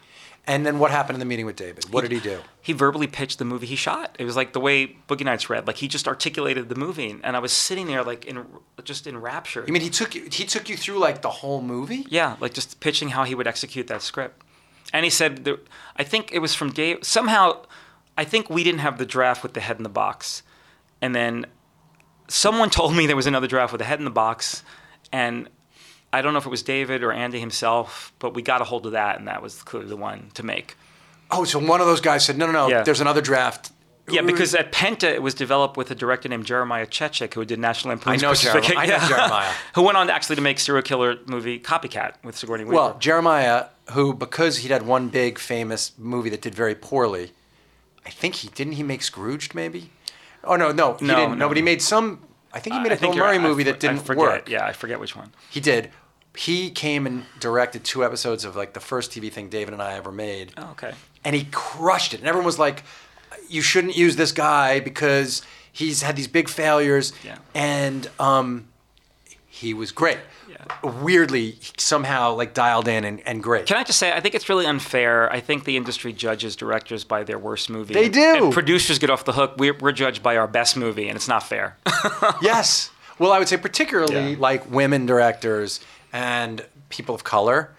[0.44, 1.92] And then what happened in the meeting with David?
[1.92, 2.40] What did he do?
[2.60, 4.16] He verbally pitched the movie he shot.
[4.18, 5.68] It was like the way Boogie Nights read.
[5.68, 8.44] Like he just articulated the movie, and I was sitting there like in
[8.82, 9.62] just in rapture.
[9.64, 10.28] You mean he took you?
[10.32, 12.06] He took you through like the whole movie?
[12.08, 14.42] Yeah, like just pitching how he would execute that script.
[14.92, 15.48] And he said,
[15.96, 17.04] I think it was from Dave.
[17.04, 17.64] Somehow,
[18.18, 20.42] I think we didn't have the draft with the head in the box,
[21.00, 21.46] and then
[22.28, 24.62] someone told me there was another draft with a head in the box,
[25.12, 25.48] and
[26.12, 28.86] I don't know if it was David or Andy himself, but we got a hold
[28.86, 30.76] of that, and that was clearly the one to make.
[31.30, 32.68] Oh, so one of those guys said, no, no, no.
[32.68, 32.82] Yeah.
[32.82, 33.72] There's another draft.
[34.08, 37.58] Yeah, because at Penta it was developed with a director named Jeremiah Chechik, who did
[37.58, 38.74] National Lampoon's I know Jeremiah.
[38.76, 39.52] I know Jeremiah.
[39.74, 42.74] who went on to actually to make serial killer movie Copycat with Sigourney Weaver.
[42.76, 47.32] Well, Jeremiah, who because he'd had one big famous movie that did very poorly,
[48.04, 49.90] I think he didn't he make Scrooged maybe?
[50.46, 51.38] Oh no, no, he No, didn't.
[51.38, 51.48] no.
[51.48, 52.20] but he made some.
[52.52, 54.20] I think he made a Bill Murray movie that didn't forget.
[54.20, 54.48] work.
[54.48, 55.32] Yeah, I forget which one.
[55.50, 55.90] He did.
[56.36, 59.94] He came and directed two episodes of like the first TV thing David and I
[59.94, 60.52] ever made.
[60.56, 60.92] Oh, okay.
[61.24, 62.20] and he crushed it.
[62.20, 62.82] And everyone was like,
[63.48, 65.42] "You shouldn't use this guy because
[65.72, 67.38] he's had these big failures." Yeah.
[67.54, 68.68] And um,
[69.46, 70.18] he was great.
[70.84, 70.90] Yeah.
[70.90, 73.66] Weirdly, somehow like dialed in and, and great.
[73.66, 75.30] Can I just say, I think it's really unfair.
[75.32, 77.94] I think the industry judges directors by their worst movie.
[77.94, 78.44] They do.
[78.44, 79.54] And producers get off the hook.
[79.58, 81.76] We're, we're judged by our best movie, and it's not fair.
[82.42, 82.90] yes.
[83.18, 84.36] Well, I would say particularly Yeah.
[84.38, 85.80] like women directors
[86.12, 87.70] and people of color.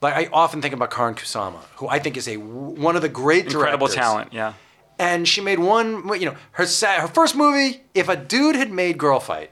[0.00, 3.08] Like I often think about Karyn Kusama, who I think is a one of the
[3.08, 3.94] great Incredible directors.
[4.04, 4.54] talent, yeah.
[4.98, 6.08] and she made one.
[6.20, 7.82] You know, her her first movie.
[7.94, 9.50] If a dude had made Girl Fight,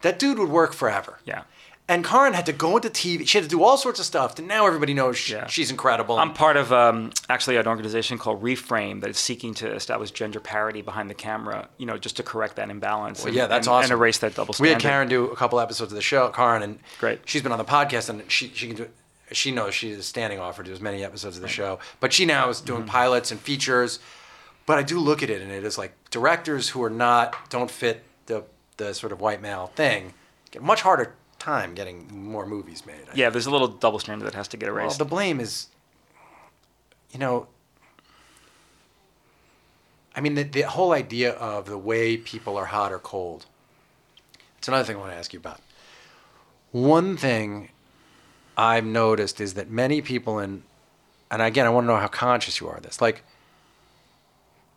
[0.00, 1.18] that dude would work forever.
[1.26, 1.42] Yeah.
[1.88, 3.26] And Karyn had to go into TV.
[3.26, 4.38] She had to do all sorts of stuff.
[4.38, 5.46] And now everybody knows she, Yeah.
[5.48, 6.16] she's incredible.
[6.16, 10.38] I'm part of um, actually an organization called Reframe that is seeking to establish gender
[10.40, 13.24] parity behind the camera, you know, just to correct that imbalance.
[13.24, 13.90] and, yeah, that's and, awesome.
[13.92, 14.82] And erase that double standard.
[14.82, 17.20] we had Karyn do a couple episodes of the show, Karyn, and Great.
[17.26, 18.88] she's been on the podcast, and she she can do.
[19.32, 22.24] She knows she is standing offer to as many episodes of the show, but she
[22.26, 22.90] now is doing Mm-hmm.
[22.90, 23.98] pilots and features.
[24.66, 27.70] But I do look at it, and it is like directors who are not don't
[27.70, 28.44] fit the
[28.76, 30.14] the sort of white male thing
[30.52, 33.02] get much harder time getting more movies made.
[33.10, 34.98] I Yeah, there's a little double standard that has to get Well, erased.
[34.98, 35.66] the blame is,
[37.10, 37.48] you know,
[40.14, 43.46] I mean, the, the whole idea of the way people are hot or cold.
[44.58, 45.60] It's another thing I want to ask you about.
[46.70, 47.70] One thing
[48.56, 50.62] I've noticed is that many people in,
[51.30, 53.00] and again, I want to know how conscious you are of this.
[53.00, 53.24] Like,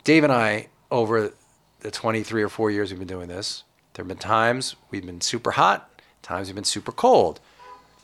[0.04, 1.34] Dave and I, over
[1.82, 3.64] the 23 or 4 years we've been doing this,
[3.94, 5.95] there have been times we've been super hot,
[6.26, 7.40] times we've been super cold.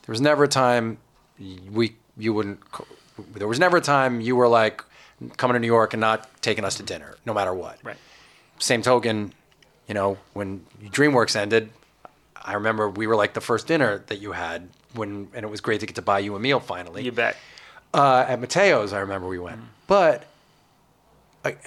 [0.06, 0.98] There was never a time
[1.40, 2.60] we you wouldn't.
[3.34, 4.84] There was never a time you were like
[5.38, 7.80] coming to New York and not taking us to dinner, no matter what.
[7.84, 7.98] right.
[8.60, 9.34] Same token,
[9.88, 11.70] you know, when DreamWorks ended,
[12.36, 15.62] I remember we were like the first dinner that you had when, and it was
[15.62, 17.04] great to get to buy you a meal finally.
[17.04, 17.38] You bet.
[17.94, 19.62] Uh, at Mateo's, I remember we went.
[19.88, 20.26] But,
[21.44, 21.58] I,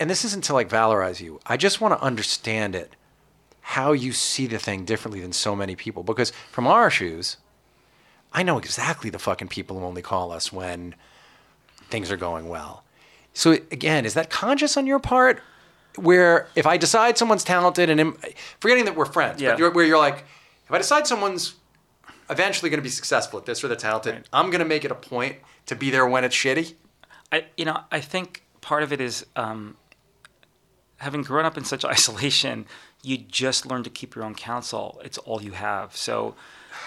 [0.00, 1.40] and this isn't to like valorize you.
[1.46, 2.94] I just want to understand it,
[3.68, 6.02] how you see the thing differently than so many people.
[6.02, 7.38] Because from our shoes,
[8.32, 10.94] I know exactly the fucking people who only call us when
[11.88, 12.84] things are going well.
[13.32, 15.40] So again, is that conscious on your part?
[15.96, 18.18] Where if I decide someone's talented and im-
[18.60, 19.50] forgetting that we're friends, Yeah.
[19.50, 20.24] but you're, where you're like,
[20.66, 21.54] if I decide someone's
[22.28, 24.28] eventually going to be successful at this or they're talented, Right.
[24.32, 25.36] I'm going to make it a point
[25.66, 26.74] to be there when it's shitty.
[27.32, 29.76] I, you know, I think part of it is um,
[30.98, 32.66] having grown up in such isolation.
[33.04, 35.00] You just learn to keep your own counsel.
[35.04, 35.96] It's all you have.
[35.96, 36.34] So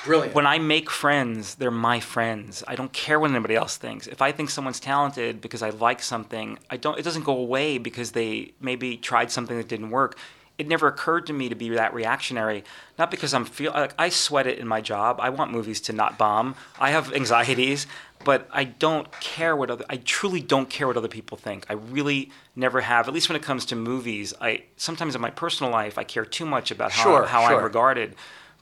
[0.03, 0.36] Brilliant.
[0.36, 2.63] when I make friends, they're my friends.
[2.68, 4.07] I don't care what anybody else thinks.
[4.07, 6.97] If I think someone's talented because I like something, I don't.
[6.97, 10.18] It doesn't go away because they maybe tried something that didn't work.
[10.57, 12.63] It never occurred to me to be that reactionary.
[12.97, 15.19] Not because I'm feel like I sweat it in my job.
[15.19, 16.55] I want movies to not bomb.
[16.79, 17.85] I have anxieties,
[18.25, 19.85] but I don't care what other.
[19.87, 21.67] I truly don't care what other people think.
[21.69, 23.07] I really never have.
[23.07, 26.25] At least when it comes to movies, I sometimes in my personal life I care
[26.25, 27.57] too much about how Sure, how sure.
[27.57, 28.15] I'm regarded.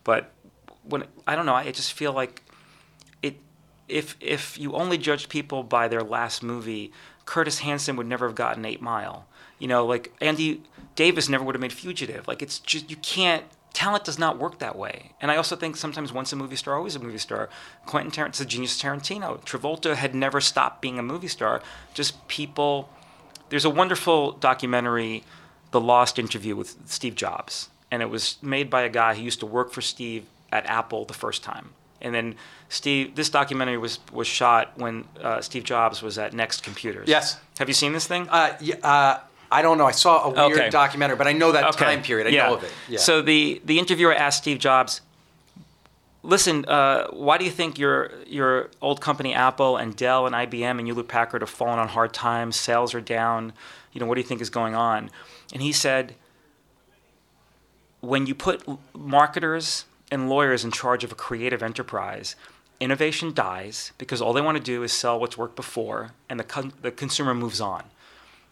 [0.03, 0.31] But
[0.83, 2.43] when I don't know, I just feel like
[3.21, 3.37] it.
[3.87, 6.91] If if you only judge people by their last movie,
[7.23, 9.27] Curtis Hanson would never have gotten Eight Mile.
[9.60, 10.62] You know, like Andy
[10.95, 12.28] Davis never would have made Fugitive.
[12.28, 13.43] Like it's just you can't.
[13.74, 15.12] Talent does not work that way.
[15.20, 17.49] And I also think sometimes once a movie star, always a movie star.
[17.86, 19.43] Quentin Tarantino's a genius Tarantino.
[19.45, 21.62] Travolta had never stopped being a movie star.
[21.93, 22.89] Just people.
[23.49, 25.24] There's a wonderful documentary,
[25.72, 29.39] The Lost Interview with Steve Jobs, and it was made by a guy who used
[29.41, 31.70] to work for Steve at Apple the first time.
[32.01, 32.36] And then
[32.70, 37.08] Steve, this documentary was was shot when uh, Steve Jobs was at Next Computers.
[37.10, 37.38] Yes.
[37.60, 38.28] Have you seen this thing?
[38.30, 39.20] Uh, yeah, uh,
[39.58, 39.86] I don't know.
[39.86, 40.70] I saw a weird Okay.
[40.70, 41.86] documentary, but I know that Okay.
[41.86, 42.28] time period.
[42.28, 42.47] I yeah.
[42.47, 42.72] know of it.
[42.89, 42.99] Yeah.
[42.99, 45.01] So the the interviewer asked Steve Jobs,
[46.24, 50.78] "Listen, uh, why do you think your your old company Apple and Dell and IBM
[50.80, 52.56] and Hewlett Packard have fallen on hard times?
[52.60, 53.53] Sales are down.
[53.93, 55.10] You know, what do you think is going on?"
[55.53, 56.16] And he said,
[58.01, 62.36] "When you put marketers and lawyers in charge of a creative enterprise."
[62.78, 66.43] Innovation dies because all they want to do is sell what's worked before, and the,
[66.43, 67.84] con- the consumer moves on.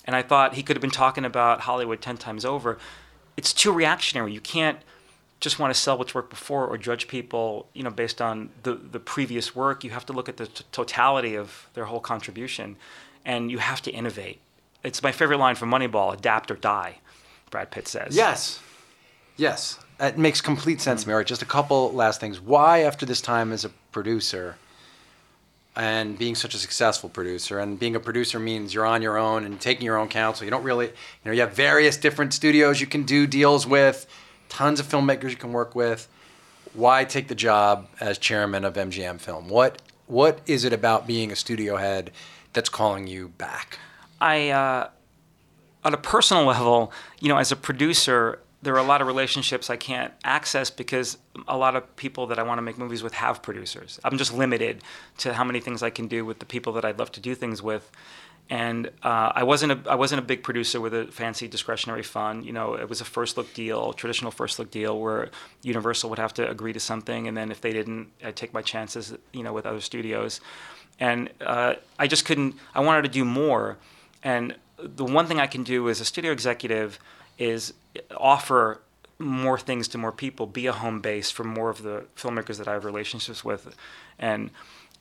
[0.06, 2.78] And I thought he could have been talking about Hollywood 10 times over.
[3.38, 4.34] It's too reactionary.
[4.34, 4.80] You can't
[5.39, 8.76] just want to sell what's worked before or judge people, you know, based on the,
[8.76, 9.84] the previous work.
[9.84, 12.78] You have to look at the t- totality of their whole contribution
[13.26, 14.39] and you have to innovate.
[14.84, 16.99] It's my favorite line from Moneyball, adapt or die,
[17.49, 18.16] Brad Pitt says.
[18.16, 18.60] Yes.
[19.38, 19.80] Yes.
[19.99, 21.14] It makes complete sense to me.
[21.14, 22.39] All right, just a couple last things.
[22.39, 24.58] Why, after this time as a producer
[25.76, 29.43] and being such a successful producer, and being a producer means you're on your own
[29.43, 30.45] and taking your own counsel.
[30.45, 30.93] You don't really, you
[31.26, 34.05] know, you have various different studios you can do deals with,
[34.49, 36.07] tons of filmmakers you can work with.
[36.74, 39.49] Why take the job as chairman of MGM Film?
[39.49, 42.11] What What is it about being a studio head
[42.53, 43.80] that's calling you back?
[44.21, 44.89] I, uh,
[45.84, 49.70] on a personal level, you know, as a producer, there are a lot of relationships
[49.70, 53.14] I can't access because a lot of people that I want to make movies with
[53.14, 53.99] have producers.
[54.05, 54.84] I'm just limited
[55.20, 57.36] to how many things I can do with the people that I'd love to do
[57.36, 57.91] things with.
[58.49, 62.45] And uh, I wasn't a I wasn't a big producer with a fancy discretionary fund.
[62.45, 65.30] You know, it was a first look deal, traditional first look deal, where
[65.61, 68.61] Universal would have to agree to something, and then if they didn't, I'd take my
[68.61, 69.16] chances.
[69.32, 70.41] You know, with other studios,
[70.99, 72.55] and uh, I just couldn't.
[72.76, 73.78] I wanted to do more,
[74.24, 76.99] and the one thing I can do as a studio executive
[77.38, 77.74] is
[78.17, 78.81] offer
[79.19, 82.67] more things to more people, be a home base for more of the filmmakers that
[82.67, 83.75] I have relationships with,
[84.19, 84.49] and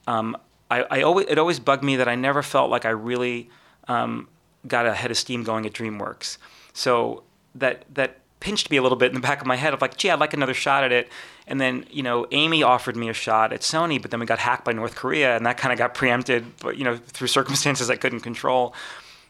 [0.07, 0.37] um,
[0.69, 3.49] I, I always it always bugged me that I never felt like I really
[3.87, 4.27] um,
[4.67, 6.37] got a head of steam going at DreamWorks.
[6.73, 7.23] So
[7.55, 9.95] that that pinched me a little bit in the back of my head of like,
[9.95, 11.09] gee, I'd like another shot at it.
[11.47, 14.39] And then you know, Amy offered me a shot at Sony, but then we got
[14.39, 17.89] hacked by North Korea, and that kind of got preempted, but you know, through circumstances
[17.89, 18.73] I couldn't control.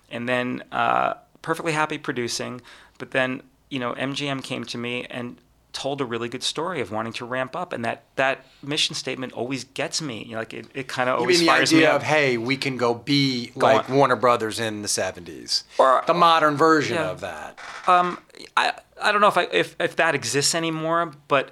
[0.09, 2.61] And then uh, perfectly happy producing,
[2.99, 3.41] but then
[3.73, 5.37] you know, MGM came to me and
[5.73, 9.33] told a really good story of wanting to ramp up, and that that mission statement
[9.33, 10.23] always gets me.
[10.23, 12.55] You know, like it, it kind of You always mean the idea of hey, we
[12.55, 13.95] can go be Go like on.
[13.95, 17.09] Warner Brothers in the '70s, Or- the modern version yeah.
[17.09, 17.57] of that.
[17.87, 18.19] Um,
[18.55, 21.49] I, I don't know if I if, if that exists anymore, but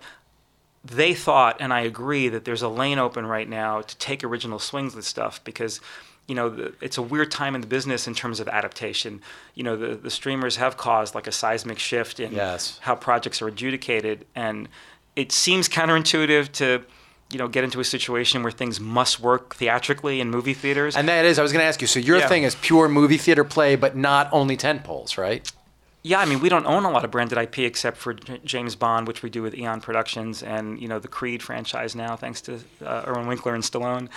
[0.86, 4.60] they thought, and I agree, that there's a lane open right now to take original
[4.60, 5.80] swings with stuff because,
[6.32, 9.20] you know, the, it's a weird time in the business in terms of adaptation.
[9.54, 12.80] You know, the, the streamers have caused like a seismic shift in Yes.
[12.84, 14.70] how projects are adjudicated, and
[15.18, 16.68] it seems counterintuitive to,
[17.34, 20.96] you know, get into a situation where things must work theatrically in movie theaters.
[20.96, 21.88] And that is, I was going to ask you.
[21.88, 22.30] So your Yeah.
[22.30, 25.52] thing is pure movie theater play, but not only tent poles, right?
[26.04, 29.08] Yeah, I mean, we don't own a lot of branded IP except for James Bond,
[29.08, 32.60] which we do with Eon Productions, and you know the Creed franchise now, thanks to
[32.84, 34.10] uh, Irwin Winkler and Stallone,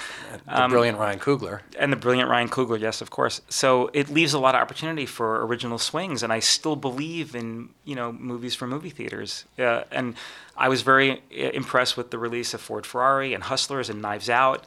[0.47, 1.61] The brilliant Ryan Coogler.
[1.79, 2.81] and the brilliant Ryan Coogler.
[2.81, 3.43] Yes, of course.
[3.51, 7.69] So it leaves a lot of opportunity for original swings, and I still believe in
[7.85, 9.45] you know movies for movie theaters.
[9.59, 10.15] Uh, and
[10.57, 14.31] I was very uh, impressed with the release of Ford Ferrari and Hustlers and Knives
[14.31, 14.65] Out,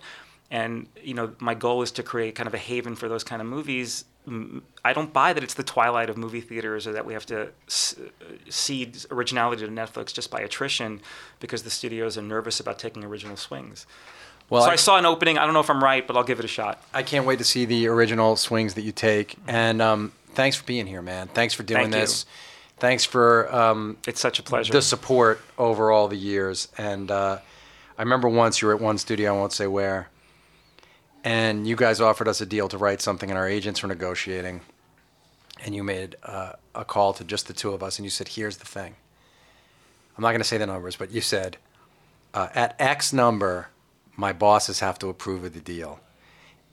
[0.51, 3.41] and you know my goal is to create kind of a haven for those kind
[3.41, 4.05] of movies.
[4.83, 7.49] I don't buy that it's the twilight of movie theaters or that we have to
[7.67, 10.99] s- uh, cede originality to Netflix just by attrition
[11.39, 13.85] because the studios are nervous about taking original swings.
[14.49, 15.37] Well, so I, I saw an opening.
[15.37, 16.81] I don't know if I'm right, but I'll give it a shot.
[16.93, 19.35] I can't wait to see the original swings that you take.
[19.47, 21.27] And um, thanks for being here, man.
[21.27, 21.99] Thanks for doing Thank you.
[22.01, 22.25] this.
[22.79, 24.71] Thanks for um, It's such a pleasure.
[24.73, 26.67] the support over all the years.
[26.77, 27.39] And uh,
[27.97, 30.09] I remember once you were at one studio, I won't say where,
[31.23, 34.61] and you guys offered us a deal to write something, and our agents were negotiating.
[35.63, 38.29] And you made uh, a call to just the two of us, and you said,
[38.29, 38.95] "Here's the thing."
[40.15, 41.57] I'm not going to say the numbers, but you said,
[42.33, 43.69] uh, "At X number,
[44.15, 45.99] my bosses have to approve of the deal.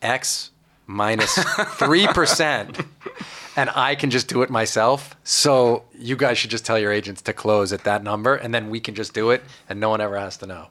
[0.03, 0.51] X
[0.86, 1.38] minus
[1.78, 2.80] three percent."
[3.57, 5.16] and I can just do it myself.
[5.24, 8.70] So you guys should just tell your agents to close at that number, and then
[8.70, 10.68] we can just do it, and no one ever has to know.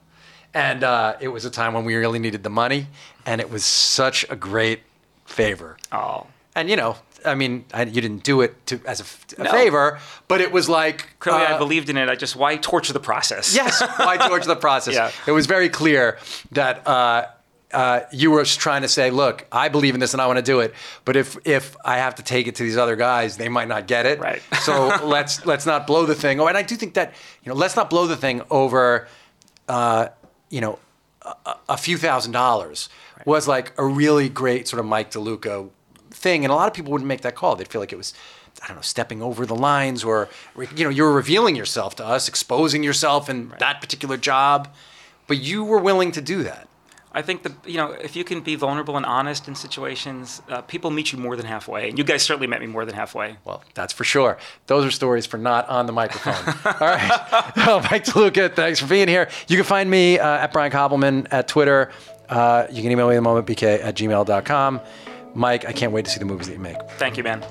[0.54, 2.86] And uh, it was a time when we really needed the money,
[3.26, 4.80] and it was such a great
[5.26, 5.76] favor.
[5.90, 9.50] oh, And you know, I mean, I, you didn't do it to, as a No.
[9.50, 9.98] favor,
[10.28, 12.08] but it was like clearly I uh, believed in it.
[12.08, 13.54] I just why torture the process?
[13.54, 14.94] Yes, why torture the process?
[15.00, 15.10] Yeah.
[15.26, 16.18] It was very clear
[16.52, 17.26] that uh,
[17.72, 20.42] uh, you were trying to say, look, I believe in this and I want to
[20.44, 20.74] do it,
[21.04, 23.86] but if if I have to take it to these other guys, they might not
[23.88, 24.20] get it.
[24.20, 24.42] Right.
[24.62, 26.38] so let's let's not blow the thing.
[26.40, 29.08] Oh, and I do think that you know, let's not blow the thing over,
[29.68, 30.08] uh,
[30.50, 30.78] you know,
[31.22, 32.88] a, a few thousand dollars
[33.24, 35.70] was like a really great sort of Mike DeLuca
[36.10, 37.56] thing, and a lot of people wouldn't make that call.
[37.56, 38.14] They'd feel like it was,
[38.62, 40.28] I don't know, stepping over the lines, or
[40.76, 44.72] you know, you were revealing yourself to us, exposing yourself in that particular job,
[45.26, 46.68] but you were willing to do that.
[47.14, 50.62] I think that you know if you can be vulnerable and honest in situations, uh,
[50.62, 51.88] people meet you more than halfway.
[51.88, 53.36] And you guys certainly met me more than halfway.
[53.44, 54.36] Well, that's for sure.
[54.66, 56.34] Those are stories for not on the microphone.
[56.80, 59.28] All right, well, Mike DeLuca, thanks for being here.
[59.46, 61.92] You can find me uh, at Brian Koppelman at Twitter.
[62.28, 64.80] Uh, you can email me at the moment bk at gmail.com.
[65.34, 66.76] Mike, I can't wait to see the movies that you make.
[66.98, 67.44] Thank you, man.